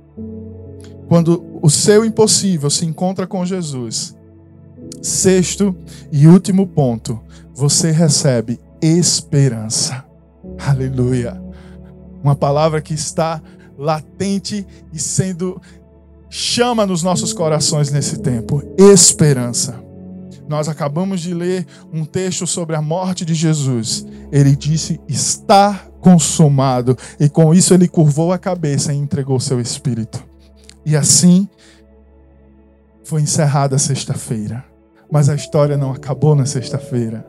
Quando 1.07 1.59
o 1.61 1.69
seu 1.69 2.03
impossível 2.03 2.69
se 2.69 2.85
encontra 2.85 3.25
com 3.25 3.45
Jesus. 3.45 4.15
Sexto 5.01 5.75
e 6.11 6.27
último 6.27 6.67
ponto, 6.67 7.19
você 7.53 7.91
recebe 7.91 8.59
esperança. 8.81 10.05
Aleluia. 10.59 11.41
Uma 12.23 12.35
palavra 12.35 12.81
que 12.81 12.93
está 12.93 13.41
latente 13.77 14.65
e 14.91 14.99
sendo 14.99 15.61
chama 16.29 16.85
nos 16.85 17.03
nossos 17.03 17.31
corações 17.31 17.91
nesse 17.91 18.19
tempo: 18.19 18.61
esperança. 18.77 19.81
Nós 20.47 20.69
acabamos 20.69 21.19
de 21.21 21.33
ler 21.33 21.65
um 21.91 22.05
texto 22.05 22.47
sobre 22.47 22.75
a 22.75 22.81
morte 22.81 23.25
de 23.25 23.33
Jesus. 23.33 24.05
Ele 24.31 24.55
disse: 24.55 24.99
Está 25.07 25.87
consumado. 25.99 26.97
E 27.19 27.27
com 27.27 27.53
isso 27.53 27.73
ele 27.73 27.87
curvou 27.87 28.31
a 28.31 28.37
cabeça 28.37 28.93
e 28.93 28.97
entregou 28.97 29.39
seu 29.39 29.59
espírito. 29.59 30.23
E 30.87 30.95
assim 30.95 31.49
foi 33.03 33.21
encerrada 33.21 33.75
a 33.75 33.79
sexta-feira. 33.79 34.63
Mas 35.11 35.27
a 35.27 35.35
história 35.35 35.75
não 35.75 35.91
acabou 35.91 36.33
na 36.33 36.45
sexta-feira. 36.45 37.27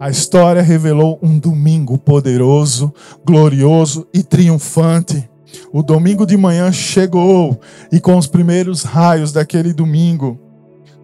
A 0.00 0.08
história 0.08 0.62
revelou 0.62 1.18
um 1.22 1.38
domingo 1.38 1.98
poderoso, 1.98 2.94
glorioso 3.22 4.08
e 4.12 4.22
triunfante. 4.22 5.28
O 5.70 5.82
domingo 5.82 6.24
de 6.24 6.34
manhã 6.34 6.72
chegou 6.72 7.60
e 7.92 8.00
com 8.00 8.16
os 8.16 8.26
primeiros 8.26 8.84
raios 8.84 9.32
daquele 9.32 9.74
domingo, 9.74 10.40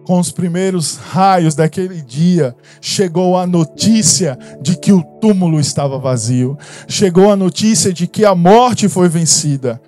com 0.03 0.19
os 0.19 0.31
primeiros 0.31 0.95
raios 0.95 1.53
daquele 1.53 2.01
dia, 2.01 2.55
chegou 2.81 3.37
a 3.37 3.45
notícia 3.45 4.35
de 4.59 4.75
que 4.75 4.91
o 4.91 5.03
túmulo 5.03 5.59
estava 5.59 5.99
vazio. 5.99 6.57
Chegou 6.87 7.31
a 7.31 7.35
notícia 7.35 7.93
de 7.93 8.07
que 8.07 8.25
a 8.25 8.33
morte 8.33 8.89
foi 8.89 9.07
vencida 9.07 9.79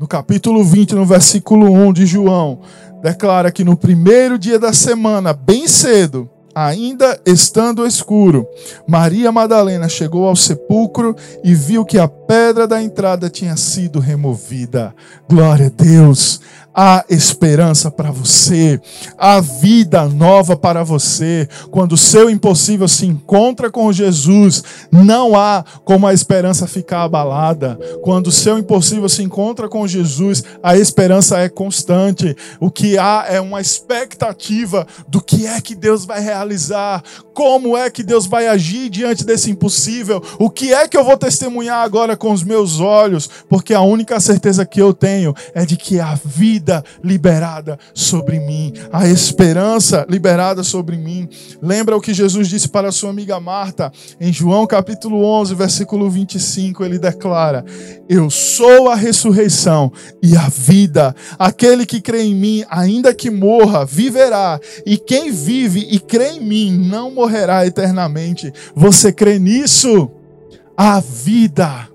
no 0.00 0.08
capítulo 0.08 0.64
20, 0.64 0.94
no 0.94 1.04
versículo 1.04 1.70
1 1.70 1.92
de 1.92 2.06
João, 2.06 2.60
declara 3.02 3.52
que 3.52 3.62
no 3.62 3.76
primeiro 3.76 4.38
dia 4.38 4.58
da 4.58 4.72
semana, 4.72 5.34
bem 5.34 5.68
cedo, 5.68 6.26
ainda 6.54 7.20
estando 7.26 7.86
escuro, 7.86 8.46
Maria 8.88 9.30
Madalena 9.30 9.90
chegou 9.90 10.26
ao 10.26 10.34
sepulcro 10.34 11.14
e 11.44 11.54
viu 11.54 11.84
que 11.84 11.98
a 11.98 12.08
pedra 12.08 12.66
da 12.66 12.82
entrada 12.82 13.28
tinha 13.28 13.58
sido 13.58 14.00
removida. 14.00 14.94
Glória 15.28 15.66
a 15.66 15.82
Deus! 15.82 16.40
Há 16.82 17.04
esperança 17.10 17.90
para 17.90 18.10
você, 18.10 18.80
há 19.18 19.38
vida 19.38 20.08
nova 20.08 20.56
para 20.56 20.82
você. 20.82 21.46
Quando 21.70 21.92
o 21.92 21.98
seu 21.98 22.30
impossível 22.30 22.88
se 22.88 23.04
encontra 23.04 23.70
com 23.70 23.92
Jesus, 23.92 24.64
não 24.90 25.38
há 25.38 25.62
como 25.84 26.06
a 26.06 26.14
esperança 26.14 26.66
ficar 26.66 27.02
abalada. 27.02 27.78
Quando 28.00 28.28
o 28.28 28.32
seu 28.32 28.56
impossível 28.56 29.10
se 29.10 29.22
encontra 29.22 29.68
com 29.68 29.86
Jesus, 29.86 30.42
a 30.62 30.74
esperança 30.74 31.38
é 31.38 31.50
constante. 31.50 32.34
O 32.58 32.70
que 32.70 32.96
há 32.96 33.26
é 33.28 33.38
uma 33.38 33.60
expectativa 33.60 34.86
do 35.06 35.20
que 35.20 35.46
é 35.46 35.60
que 35.60 35.74
Deus 35.74 36.06
vai 36.06 36.20
realizar, 36.22 37.02
como 37.34 37.76
é 37.76 37.90
que 37.90 38.02
Deus 38.02 38.24
vai 38.24 38.48
agir 38.48 38.88
diante 38.88 39.22
desse 39.22 39.50
impossível, 39.50 40.22
o 40.38 40.48
que 40.48 40.72
é 40.72 40.88
que 40.88 40.96
eu 40.96 41.04
vou 41.04 41.18
testemunhar 41.18 41.82
agora 41.82 42.16
com 42.16 42.32
os 42.32 42.42
meus 42.42 42.80
olhos, 42.80 43.28
porque 43.50 43.74
a 43.74 43.82
única 43.82 44.18
certeza 44.18 44.64
que 44.64 44.80
eu 44.80 44.94
tenho 44.94 45.34
é 45.54 45.66
de 45.66 45.76
que 45.76 46.00
a 46.00 46.14
vida 46.14 46.69
liberada 47.02 47.78
sobre 47.94 48.38
mim, 48.38 48.72
a 48.92 49.08
esperança 49.08 50.06
liberada 50.08 50.62
sobre 50.62 50.96
mim. 50.96 51.28
Lembra 51.60 51.96
o 51.96 52.00
que 52.00 52.14
Jesus 52.14 52.48
disse 52.48 52.68
para 52.68 52.92
sua 52.92 53.10
amiga 53.10 53.40
Marta 53.40 53.92
em 54.20 54.32
João 54.32 54.66
capítulo 54.66 55.24
11, 55.24 55.54
versículo 55.54 56.08
25, 56.08 56.84
ele 56.84 56.98
declara: 56.98 57.64
Eu 58.08 58.30
sou 58.30 58.88
a 58.88 58.94
ressurreição 58.94 59.92
e 60.22 60.36
a 60.36 60.48
vida. 60.48 61.14
Aquele 61.38 61.84
que 61.86 62.00
crê 62.00 62.22
em 62.22 62.34
mim, 62.34 62.64
ainda 62.68 63.14
que 63.14 63.30
morra, 63.30 63.84
viverá, 63.84 64.60
e 64.86 64.96
quem 64.96 65.30
vive 65.30 65.86
e 65.90 65.98
crê 65.98 66.32
em 66.32 66.40
mim 66.40 66.76
não 66.76 67.10
morrerá 67.10 67.66
eternamente. 67.66 68.52
Você 68.74 69.12
crê 69.12 69.38
nisso? 69.38 70.10
A 70.76 71.00
vida 71.00 71.88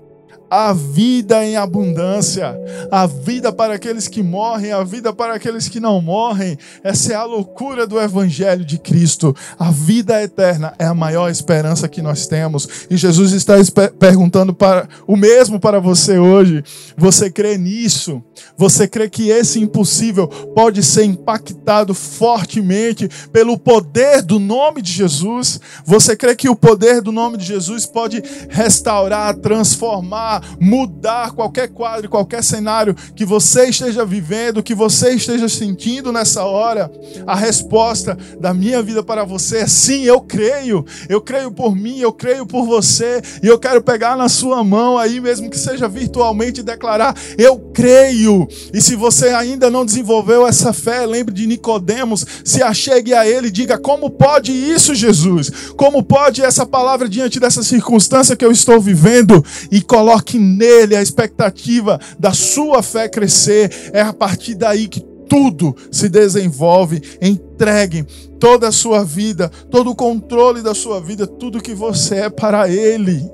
a 0.50 0.72
vida 0.72 1.44
em 1.44 1.56
abundância, 1.56 2.56
a 2.90 3.06
vida 3.06 3.52
para 3.52 3.74
aqueles 3.74 4.08
que 4.08 4.22
morrem, 4.22 4.72
a 4.72 4.84
vida 4.84 5.12
para 5.12 5.34
aqueles 5.34 5.68
que 5.68 5.80
não 5.80 6.00
morrem. 6.00 6.56
Essa 6.82 7.12
é 7.12 7.16
a 7.16 7.24
loucura 7.24 7.86
do 7.86 8.00
Evangelho 8.00 8.64
de 8.64 8.78
Cristo. 8.78 9.34
A 9.58 9.70
vida 9.70 10.22
eterna 10.22 10.72
é 10.78 10.86
a 10.86 10.94
maior 10.94 11.30
esperança 11.30 11.88
que 11.88 12.00
nós 12.00 12.26
temos. 12.26 12.86
E 12.88 12.96
Jesus 12.96 13.32
está 13.32 13.54
perguntando 13.98 14.54
para 14.54 14.88
o 15.06 15.16
mesmo 15.16 15.58
para 15.58 15.80
você 15.80 16.18
hoje. 16.18 16.62
Você 16.96 17.30
crê 17.30 17.58
nisso? 17.58 18.22
Você 18.56 18.86
crê 18.86 19.08
que 19.08 19.28
esse 19.28 19.60
impossível 19.60 20.28
pode 20.28 20.82
ser 20.82 21.04
impactado 21.04 21.94
fortemente 21.94 23.08
pelo 23.32 23.58
poder 23.58 24.22
do 24.22 24.38
nome 24.38 24.80
de 24.80 24.92
Jesus? 24.92 25.60
Você 25.84 26.16
crê 26.16 26.34
que 26.34 26.48
o 26.48 26.56
poder 26.56 27.00
do 27.00 27.12
nome 27.12 27.36
de 27.36 27.44
Jesus 27.44 27.86
pode 27.86 28.22
restaurar, 28.48 29.34
transformar, 29.36 30.35
mudar 30.60 31.32
qualquer 31.32 31.68
quadro, 31.68 32.08
qualquer 32.08 32.42
cenário 32.42 32.94
que 33.14 33.24
você 33.24 33.66
esteja 33.66 34.04
vivendo, 34.04 34.62
que 34.62 34.74
você 34.74 35.10
esteja 35.10 35.48
sentindo 35.48 36.12
nessa 36.12 36.44
hora, 36.44 36.90
a 37.26 37.34
resposta 37.34 38.16
da 38.40 38.52
minha 38.52 38.82
vida 38.82 39.02
para 39.02 39.24
você 39.24 39.58
é 39.58 39.66
sim, 39.66 40.04
eu 40.04 40.20
creio. 40.20 40.84
Eu 41.08 41.20
creio 41.20 41.50
por 41.50 41.74
mim, 41.74 41.98
eu 41.98 42.12
creio 42.12 42.46
por 42.46 42.64
você, 42.64 43.20
e 43.42 43.46
eu 43.46 43.58
quero 43.58 43.82
pegar 43.82 44.16
na 44.16 44.28
sua 44.28 44.62
mão 44.64 44.98
aí, 44.98 45.20
mesmo 45.20 45.50
que 45.50 45.58
seja 45.58 45.88
virtualmente, 45.88 46.60
e 46.60 46.64
declarar: 46.64 47.14
eu 47.38 47.58
creio. 47.72 48.48
E 48.72 48.80
se 48.80 48.96
você 48.96 49.28
ainda 49.28 49.70
não 49.70 49.84
desenvolveu 49.84 50.46
essa 50.46 50.72
fé, 50.72 51.06
lembre 51.06 51.34
de 51.34 51.46
Nicodemos, 51.46 52.26
se 52.44 52.62
achegue 52.62 53.14
a 53.14 53.26
ele 53.26 53.48
e 53.48 53.52
diga: 53.52 53.78
como 53.78 54.10
pode 54.10 54.52
isso, 54.52 54.94
Jesus? 54.94 55.50
Como 55.76 56.02
pode 56.02 56.42
essa 56.42 56.66
palavra 56.66 57.08
diante 57.08 57.38
dessa 57.38 57.62
circunstância 57.62 58.36
que 58.36 58.44
eu 58.44 58.50
estou 58.50 58.80
vivendo? 58.80 59.44
E 59.70 59.80
coloque 59.80 60.25
Coloque 60.26 60.38
nele 60.40 60.96
a 60.96 61.02
expectativa 61.02 62.00
da 62.18 62.32
sua 62.32 62.82
fé 62.82 63.08
crescer. 63.08 63.90
É 63.92 64.00
a 64.00 64.12
partir 64.12 64.56
daí 64.56 64.88
que 64.88 65.00
tudo 65.28 65.74
se 65.90 66.08
desenvolve. 66.08 67.00
Entregue 67.22 68.04
toda 68.40 68.66
a 68.66 68.72
sua 68.72 69.04
vida, 69.04 69.48
todo 69.70 69.90
o 69.90 69.94
controle 69.94 70.62
da 70.62 70.74
sua 70.74 71.00
vida, 71.00 71.28
tudo 71.28 71.62
que 71.62 71.74
você 71.74 72.16
é 72.16 72.30
para 72.30 72.68
Ele. 72.68 73.24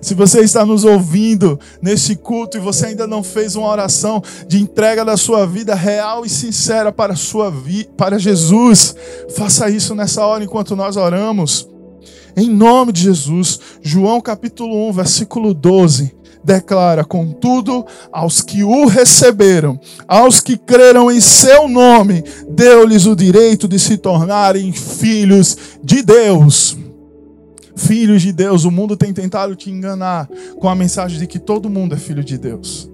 Se 0.00 0.14
você 0.14 0.40
está 0.40 0.66
nos 0.66 0.84
ouvindo 0.84 1.60
nesse 1.80 2.16
culto 2.16 2.56
e 2.56 2.60
você 2.60 2.86
ainda 2.86 3.06
não 3.06 3.22
fez 3.22 3.54
uma 3.54 3.68
oração 3.68 4.20
de 4.48 4.60
entrega 4.60 5.04
da 5.04 5.16
sua 5.16 5.46
vida 5.46 5.76
real 5.76 6.26
e 6.26 6.28
sincera 6.28 6.90
para, 6.90 7.14
sua 7.14 7.50
vi 7.50 7.88
para 7.96 8.18
Jesus, 8.18 8.96
faça 9.36 9.70
isso 9.70 9.94
nessa 9.94 10.26
hora 10.26 10.42
enquanto 10.42 10.74
nós 10.74 10.96
oramos. 10.96 11.68
Em 12.36 12.48
nome 12.48 12.92
de 12.92 13.02
Jesus, 13.02 13.60
João 13.80 14.20
capítulo 14.20 14.88
1, 14.88 14.92
versículo 14.92 15.54
12 15.54 16.21
declara: 16.44 17.04
Contudo, 17.04 17.84
aos 18.12 18.40
que 18.40 18.64
o 18.64 18.86
receberam, 18.86 19.78
aos 20.06 20.40
que 20.40 20.56
creram 20.56 21.10
em 21.10 21.20
seu 21.20 21.68
nome, 21.68 22.24
deu-lhes 22.48 23.06
o 23.06 23.16
direito 23.16 23.68
de 23.68 23.78
se 23.78 23.96
tornarem 23.96 24.72
filhos 24.72 25.56
de 25.82 26.02
Deus. 26.02 26.76
Filhos 27.74 28.22
de 28.22 28.32
Deus, 28.32 28.64
o 28.64 28.70
mundo 28.70 28.96
tem 28.96 29.12
tentado 29.12 29.56
te 29.56 29.70
enganar 29.70 30.28
com 30.58 30.68
a 30.68 30.74
mensagem 30.74 31.18
de 31.18 31.26
que 31.26 31.38
todo 31.38 31.70
mundo 31.70 31.94
é 31.94 31.98
filho 31.98 32.22
de 32.22 32.36
Deus. 32.36 32.90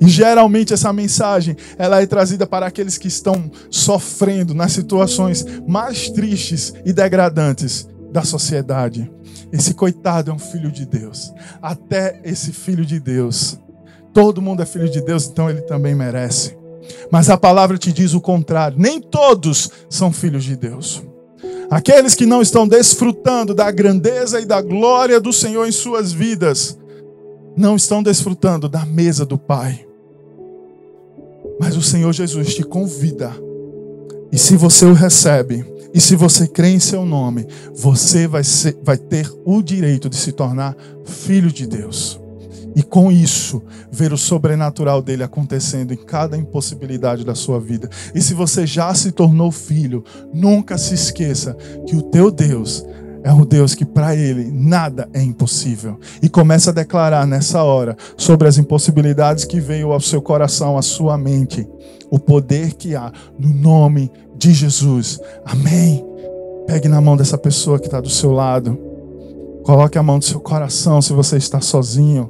E 0.00 0.08
geralmente 0.08 0.72
essa 0.72 0.92
mensagem 0.92 1.56
ela 1.78 2.02
é 2.02 2.06
trazida 2.06 2.44
para 2.44 2.66
aqueles 2.66 2.98
que 2.98 3.06
estão 3.06 3.50
sofrendo 3.70 4.52
nas 4.52 4.72
situações 4.72 5.46
mais 5.66 6.10
tristes 6.10 6.72
e 6.84 6.92
degradantes 6.92 7.86
da 8.10 8.22
sociedade. 8.22 9.08
Esse 9.52 9.74
coitado 9.74 10.30
é 10.30 10.34
um 10.34 10.38
filho 10.38 10.72
de 10.72 10.86
Deus. 10.86 11.32
Até 11.60 12.20
esse 12.24 12.52
filho 12.52 12.86
de 12.86 12.98
Deus. 12.98 13.58
Todo 14.14 14.42
mundo 14.42 14.62
é 14.62 14.66
filho 14.66 14.88
de 14.88 15.00
Deus, 15.02 15.26
então 15.26 15.50
ele 15.50 15.60
também 15.62 15.94
merece. 15.94 16.56
Mas 17.10 17.28
a 17.28 17.36
palavra 17.36 17.76
te 17.76 17.92
diz 17.92 18.14
o 18.14 18.20
contrário. 18.20 18.78
Nem 18.78 19.00
todos 19.00 19.70
são 19.88 20.10
filhos 20.10 20.44
de 20.44 20.56
Deus. 20.56 21.02
Aqueles 21.70 22.14
que 22.14 22.26
não 22.26 22.42
estão 22.42 22.66
desfrutando 22.66 23.54
da 23.54 23.70
grandeza 23.70 24.40
e 24.40 24.44
da 24.44 24.60
glória 24.60 25.20
do 25.20 25.32
Senhor 25.32 25.66
em 25.66 25.72
suas 25.72 26.12
vidas, 26.12 26.78
não 27.56 27.76
estão 27.76 28.02
desfrutando 28.02 28.68
da 28.68 28.84
mesa 28.84 29.24
do 29.24 29.38
Pai. 29.38 29.86
Mas 31.60 31.76
o 31.76 31.82
Senhor 31.82 32.12
Jesus 32.12 32.54
te 32.54 32.62
convida. 32.62 33.32
E 34.30 34.38
se 34.38 34.56
você 34.56 34.84
o 34.86 34.92
recebe, 34.92 35.64
e 35.94 36.00
se 36.00 36.16
você 36.16 36.46
crê 36.46 36.70
em 36.70 36.80
seu 36.80 37.04
nome, 37.04 37.46
você 37.74 38.26
vai, 38.26 38.42
ser, 38.44 38.76
vai 38.82 38.96
ter 38.96 39.30
o 39.44 39.62
direito 39.62 40.08
de 40.08 40.16
se 40.16 40.32
tornar 40.32 40.76
filho 41.04 41.52
de 41.52 41.66
Deus. 41.66 42.18
E 42.74 42.82
com 42.82 43.12
isso, 43.12 43.62
ver 43.90 44.12
o 44.12 44.18
sobrenatural 44.18 45.02
dele 45.02 45.22
acontecendo 45.22 45.92
em 45.92 45.96
cada 45.96 46.38
impossibilidade 46.38 47.24
da 47.24 47.34
sua 47.34 47.60
vida. 47.60 47.90
E 48.14 48.22
se 48.22 48.32
você 48.32 48.66
já 48.66 48.94
se 48.94 49.12
tornou 49.12 49.52
filho, 49.52 50.02
nunca 50.32 50.78
se 50.78 50.94
esqueça 50.94 51.54
que 51.86 51.94
o 51.94 52.02
teu 52.02 52.30
Deus 52.30 52.82
é 53.22 53.32
um 53.32 53.44
Deus 53.44 53.74
que 53.74 53.84
para 53.84 54.16
ele 54.16 54.50
nada 54.50 55.08
é 55.12 55.22
impossível. 55.22 55.98
E 56.20 56.28
começa 56.28 56.70
a 56.70 56.72
declarar 56.72 57.26
nessa 57.26 57.62
hora 57.62 57.96
sobre 58.16 58.48
as 58.48 58.58
impossibilidades 58.58 59.44
que 59.44 59.60
veio 59.60 59.92
ao 59.92 60.00
seu 60.00 60.20
coração, 60.20 60.76
à 60.76 60.82
sua 60.82 61.16
mente, 61.16 61.66
o 62.10 62.18
poder 62.18 62.74
que 62.74 62.96
há 62.96 63.12
no 63.38 63.48
nome 63.48 64.10
de 64.36 64.52
Jesus. 64.52 65.20
Amém. 65.44 66.04
Pegue 66.66 66.88
na 66.88 67.00
mão 67.00 67.16
dessa 67.16 67.38
pessoa 67.38 67.78
que 67.78 67.86
está 67.86 68.00
do 68.00 68.10
seu 68.10 68.32
lado. 68.32 68.78
Coloque 69.62 69.96
a 69.96 70.02
mão 70.02 70.18
do 70.18 70.24
seu 70.24 70.40
coração 70.40 71.00
se 71.00 71.12
você 71.12 71.36
está 71.36 71.60
sozinho. 71.60 72.28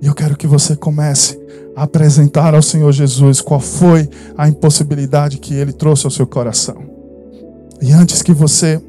E 0.00 0.06
eu 0.06 0.14
quero 0.14 0.36
que 0.36 0.46
você 0.46 0.76
comece 0.76 1.38
a 1.74 1.82
apresentar 1.82 2.54
ao 2.54 2.62
Senhor 2.62 2.92
Jesus 2.92 3.40
qual 3.40 3.60
foi 3.60 4.08
a 4.36 4.48
impossibilidade 4.48 5.38
que 5.38 5.54
ele 5.54 5.72
trouxe 5.72 6.06
ao 6.06 6.10
seu 6.10 6.26
coração. 6.26 6.76
E 7.80 7.92
antes 7.92 8.22
que 8.22 8.32
você 8.32 8.80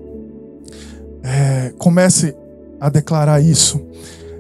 é, 1.23 1.73
comece 1.77 2.35
a 2.79 2.89
declarar 2.89 3.39
isso, 3.39 3.81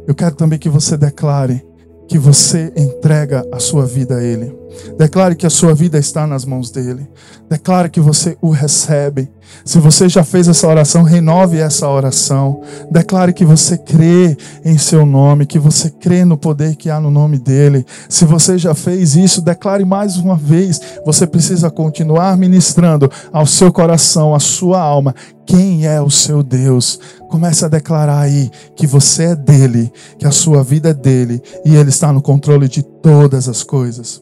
eu 0.05 0.13
quero 0.13 0.35
também 0.35 0.59
que 0.59 0.69
você 0.69 0.97
declare 0.97 1.65
que 2.07 2.17
você 2.19 2.71
entrega 2.75 3.47
a 3.51 3.59
sua 3.59 3.85
vida 3.85 4.17
a 4.17 4.23
Ele. 4.23 4.53
Declare 4.97 5.35
que 5.35 5.45
a 5.45 5.49
sua 5.49 5.73
vida 5.73 5.97
está 5.97 6.27
nas 6.27 6.45
mãos 6.45 6.69
dele. 6.71 7.07
Declare 7.49 7.89
que 7.89 7.99
você 7.99 8.37
o 8.41 8.49
recebe. 8.49 9.29
Se 9.65 9.79
você 9.79 10.09
já 10.09 10.23
fez 10.23 10.47
essa 10.47 10.67
oração, 10.67 11.03
renove 11.03 11.59
essa 11.59 11.87
oração. 11.87 12.61
Declare 12.89 13.33
que 13.33 13.45
você 13.45 13.77
crê 13.77 14.35
em 14.63 14.77
seu 14.77 15.05
nome, 15.05 15.45
que 15.45 15.59
você 15.59 15.89
crê 15.89 16.25
no 16.25 16.37
poder 16.37 16.75
que 16.75 16.89
há 16.89 16.99
no 16.99 17.11
nome 17.11 17.37
dele. 17.37 17.85
Se 18.09 18.25
você 18.25 18.57
já 18.57 18.73
fez 18.73 19.15
isso, 19.15 19.41
declare 19.41 19.85
mais 19.85 20.17
uma 20.17 20.35
vez. 20.35 20.79
Você 21.05 21.27
precisa 21.27 21.69
continuar 21.69 22.37
ministrando 22.37 23.09
ao 23.31 23.45
seu 23.45 23.71
coração, 23.71 24.33
à 24.33 24.39
sua 24.39 24.79
alma, 24.79 25.13
quem 25.45 25.85
é 25.85 26.01
o 26.01 26.09
seu 26.09 26.41
Deus. 26.41 26.99
Comece 27.29 27.65
a 27.65 27.67
declarar 27.67 28.19
aí 28.19 28.49
que 28.75 28.87
você 28.87 29.23
é 29.23 29.35
dele, 29.35 29.91
que 30.17 30.25
a 30.25 30.31
sua 30.31 30.63
vida 30.63 30.89
é 30.89 30.93
dele 30.93 31.41
e 31.65 31.75
ele 31.75 31.89
está 31.89 32.11
no 32.11 32.21
controle 32.21 32.67
de 32.67 32.83
todas 32.83 33.47
as 33.47 33.63
coisas. 33.63 34.21